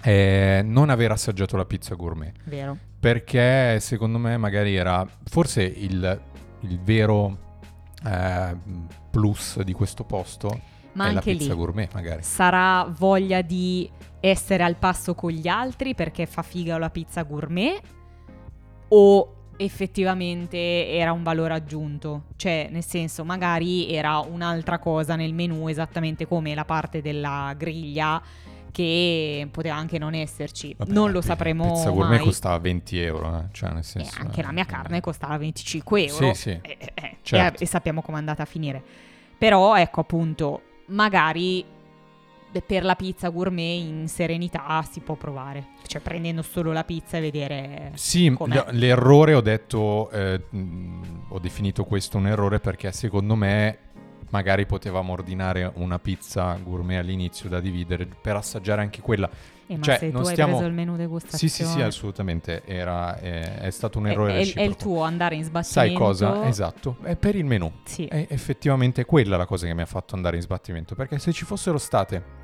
[0.00, 2.34] È non aver assaggiato la pizza gourmet.
[2.46, 2.76] Vero?
[2.98, 6.20] Perché secondo me magari era forse il,
[6.62, 7.48] il vero
[8.04, 10.60] eh, plus di questo posto
[10.92, 12.22] Ma è la anche pizza lì gourmet magari.
[12.22, 13.90] sarà voglia di
[14.20, 17.80] essere al passo con gli altri perché fa figa la pizza gourmet
[18.88, 25.68] o effettivamente era un valore aggiunto, cioè nel senso magari era un'altra cosa nel menù
[25.68, 28.22] esattamente come la parte della griglia
[28.72, 32.24] che poteva anche non esserci, Vabbè, non la lo sapremo pizza gourmet mai.
[32.26, 34.20] costava 20 euro, eh, cioè nel E senso...
[34.20, 36.50] anche la mia eh, carne costava 25 euro Sì, sì.
[36.50, 37.60] Eh, eh, eh, Certo.
[37.60, 38.82] e, e sappiamo come è andata a finire.
[39.38, 41.64] Però ecco appunto, magari
[42.66, 47.20] per la pizza gourmet in serenità si può provare, cioè prendendo solo la pizza e
[47.20, 48.64] vedere Sì, com'è.
[48.70, 50.42] l'errore ho detto, eh,
[51.28, 53.78] ho definito questo un errore perché secondo me
[54.30, 59.28] magari potevamo ordinare una pizza gourmet all'inizio da dividere per assaggiare anche quella.
[59.66, 61.80] Eh, ma cioè, se tu non hai stiamo- preso il menù degustazione Sì, sì, sì,
[61.80, 65.72] assolutamente, era, eh, è stato un errore è- è il tuo andare in sbattimento.
[65.72, 66.48] Sai cosa?
[66.48, 67.70] Esatto, è per il menù.
[67.84, 68.06] Sì.
[68.06, 70.96] È effettivamente quella la cosa che mi ha fatto andare in sbattimento.
[70.96, 72.38] Perché se ci fossero state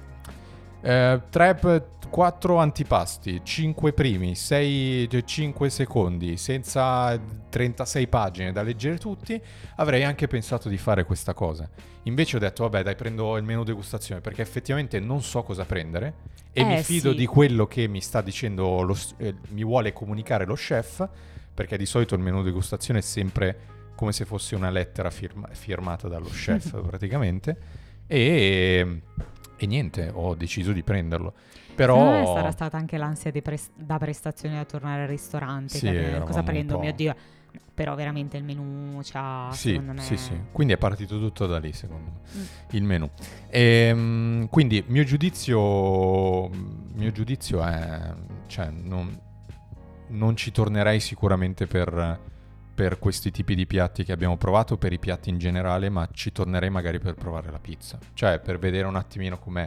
[0.81, 7.19] 3, 4 antipasti, 5 primi, 6, 5 secondi, senza
[7.49, 9.41] 36 pagine da leggere tutti,
[9.77, 11.69] avrei anche pensato di fare questa cosa.
[12.05, 16.15] Invece ho detto, vabbè, dai, prendo il menu degustazione perché effettivamente non so cosa prendere
[16.53, 17.17] e Eh, mi fido sì.
[17.17, 21.07] di quello che mi sta dicendo, lo eh, mi vuole comunicare lo chef,
[21.53, 23.59] perché di solito il menu degustazione è sempre
[23.97, 27.57] come se fosse una lettera firma- firmata dallo chef praticamente.
[28.07, 29.01] E,
[29.57, 31.33] e niente, ho deciso di prenderlo.
[31.75, 35.77] Però sarà stata anche l'ansia pres- da prestazione a tornare al ristorante.
[35.77, 36.79] Sì, che- cosa prendo?
[36.79, 37.15] Mio Dio.
[37.73, 40.01] Però veramente il menù c'ha, sì, secondo me...
[40.01, 40.33] sì, sì.
[40.51, 42.41] Quindi è partito tutto da lì, secondo me.
[42.41, 42.45] Mm.
[42.71, 43.11] il menù.
[43.51, 48.15] Ehm, quindi mio giudizio, mio giudizio è,
[48.47, 49.19] cioè, non,
[50.09, 52.19] non ci tornerei sicuramente per,
[52.77, 56.31] per questi tipi di piatti che abbiamo provato, per i piatti in generale, ma ci
[56.31, 59.67] tornerei magari per provare la pizza, cioè per vedere un attimino com'è.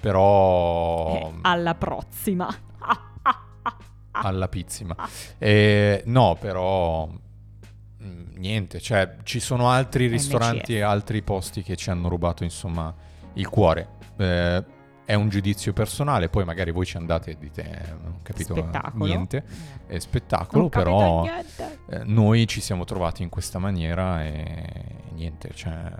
[0.00, 2.48] Però Eh, alla prossima.
[4.12, 4.96] alla pizzima.
[5.36, 11.90] Eh, no, però mm, niente, cioè ci sono altri ristoranti e altri posti che ci
[11.90, 12.94] hanno rubato insomma
[13.34, 13.88] il cuore.
[14.16, 14.64] Eh,
[15.06, 18.54] è un giudizio personale, poi magari voi ci andate e dite eh, non ho capito
[18.54, 19.04] Spettacolo.
[19.06, 19.44] niente,
[19.86, 21.78] è spettacolo, però niente.
[21.88, 24.66] eh, noi ci siamo trovati in questa maniera e
[25.14, 25.90] niente, cioè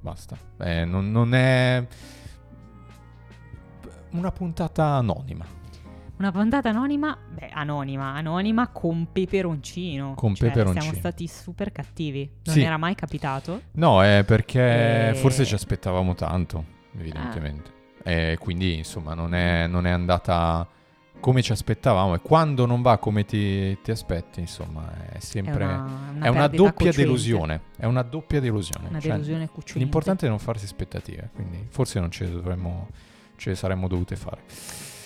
[0.00, 0.36] basta.
[0.60, 1.84] Eh, non, non è
[4.12, 5.44] una puntata anonima.
[6.18, 10.14] Una puntata anonima, beh, anonima, anonima con peperoncino.
[10.14, 10.82] Con Cioè, peperoncino.
[10.82, 12.30] Siamo stati super cattivi.
[12.44, 12.62] Non Sì.
[12.62, 13.62] era mai capitato.
[13.72, 16.64] No, è perché E- forse ci aspettavamo tanto,
[16.96, 17.80] evidentemente.
[18.04, 20.66] E quindi, insomma, non è, non è andata
[21.20, 22.14] come ci aspettavamo.
[22.14, 25.62] E quando non va come ti, ti aspetti, insomma, è sempre...
[25.64, 26.96] È una, una è una doppia cocente.
[27.02, 27.60] delusione.
[27.76, 28.88] È una doppia delusione.
[28.88, 29.78] Una Cioè, delusione cucciolente.
[29.78, 32.88] l'importante è non farsi aspettative, quindi forse non ce le dovremmo...
[33.36, 34.42] Ce le saremmo dovute fare.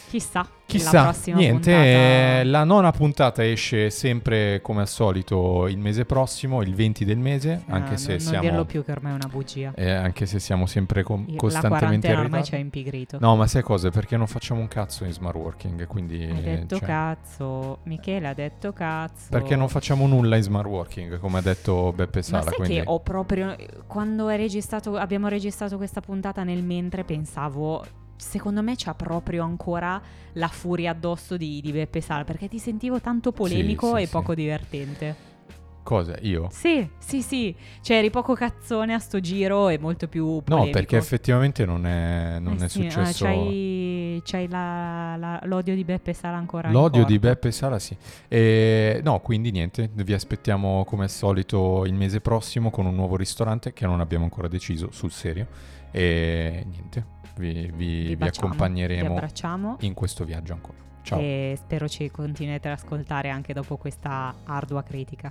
[0.09, 0.41] Chissà.
[0.41, 6.63] la Chissà, niente, puntata- la nona puntata esce sempre come al solito il mese prossimo,
[6.63, 8.37] il 20 del mese, Eh, anche se non, siamo...
[8.37, 9.73] Non dirlo più che ormai è una bugia.
[9.75, 13.19] Eh, anche se siamo sempre com- la costantemente quarantena ormai ci ha impigrito.
[13.21, 13.91] No, ma sai cosa?
[13.91, 16.25] Perché non facciamo un cazzo in smart working, quindi...
[16.25, 17.79] Hai detto cioè, cazzo.
[17.85, 19.27] Michele ha detto cazzo.
[19.31, 22.75] Perché non facciamo nulla in smart working, come ha detto Beppe Ma Sala, sai quindi...
[22.75, 23.55] che ho proprio.
[23.87, 27.85] Quando registrato, abbiamo registrato questa puntata nel mentre, pensavo.
[28.17, 30.01] Secondo me c'ha proprio ancora
[30.35, 32.25] la furia addosso di, di Beppe Sala.
[32.25, 34.13] Perché ti sentivo tanto polemico sì, e sì.
[34.13, 35.35] poco divertente.
[35.83, 36.17] Cosa?
[36.23, 36.49] Io?
[36.51, 37.55] Sì, sì, sì.
[37.81, 40.73] Cioè, eri poco cazzone a sto giro e molto più No, polemico.
[40.73, 43.25] perché effettivamente non è, non Eh è sì, ah, successo...
[43.25, 47.21] c'hai c'hai la- la- l'odio di Beppe Sala ancora L'odio di.
[47.21, 47.97] Beppe Sala, sì.
[48.27, 53.15] E, no, quindi niente, vi aspettiamo come al solito il mese prossimo con un nuovo
[53.15, 55.47] ristorante che non abbiamo ancora deciso, sul serio.
[55.93, 57.05] E niente,
[57.39, 59.77] vi, vi- Vi vi accompagneremo abbracciamo.
[59.81, 60.79] in questo viaggio ancora.
[61.03, 61.19] Ciao.
[61.21, 65.31] E spero ci continuete ad ascoltare anche dopo questa ardua critica.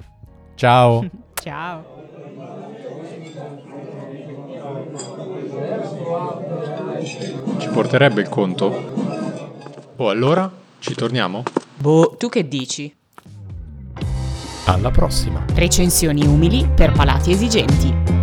[0.55, 1.05] Ciao.
[1.35, 1.83] Ciao.
[7.57, 9.93] Ci porterebbe il conto?
[9.97, 11.43] Oh, allora ci torniamo?
[11.77, 12.93] Boh, tu che dici?
[14.65, 15.45] Alla prossima.
[15.53, 18.14] Recensioni umili per palati esigenti.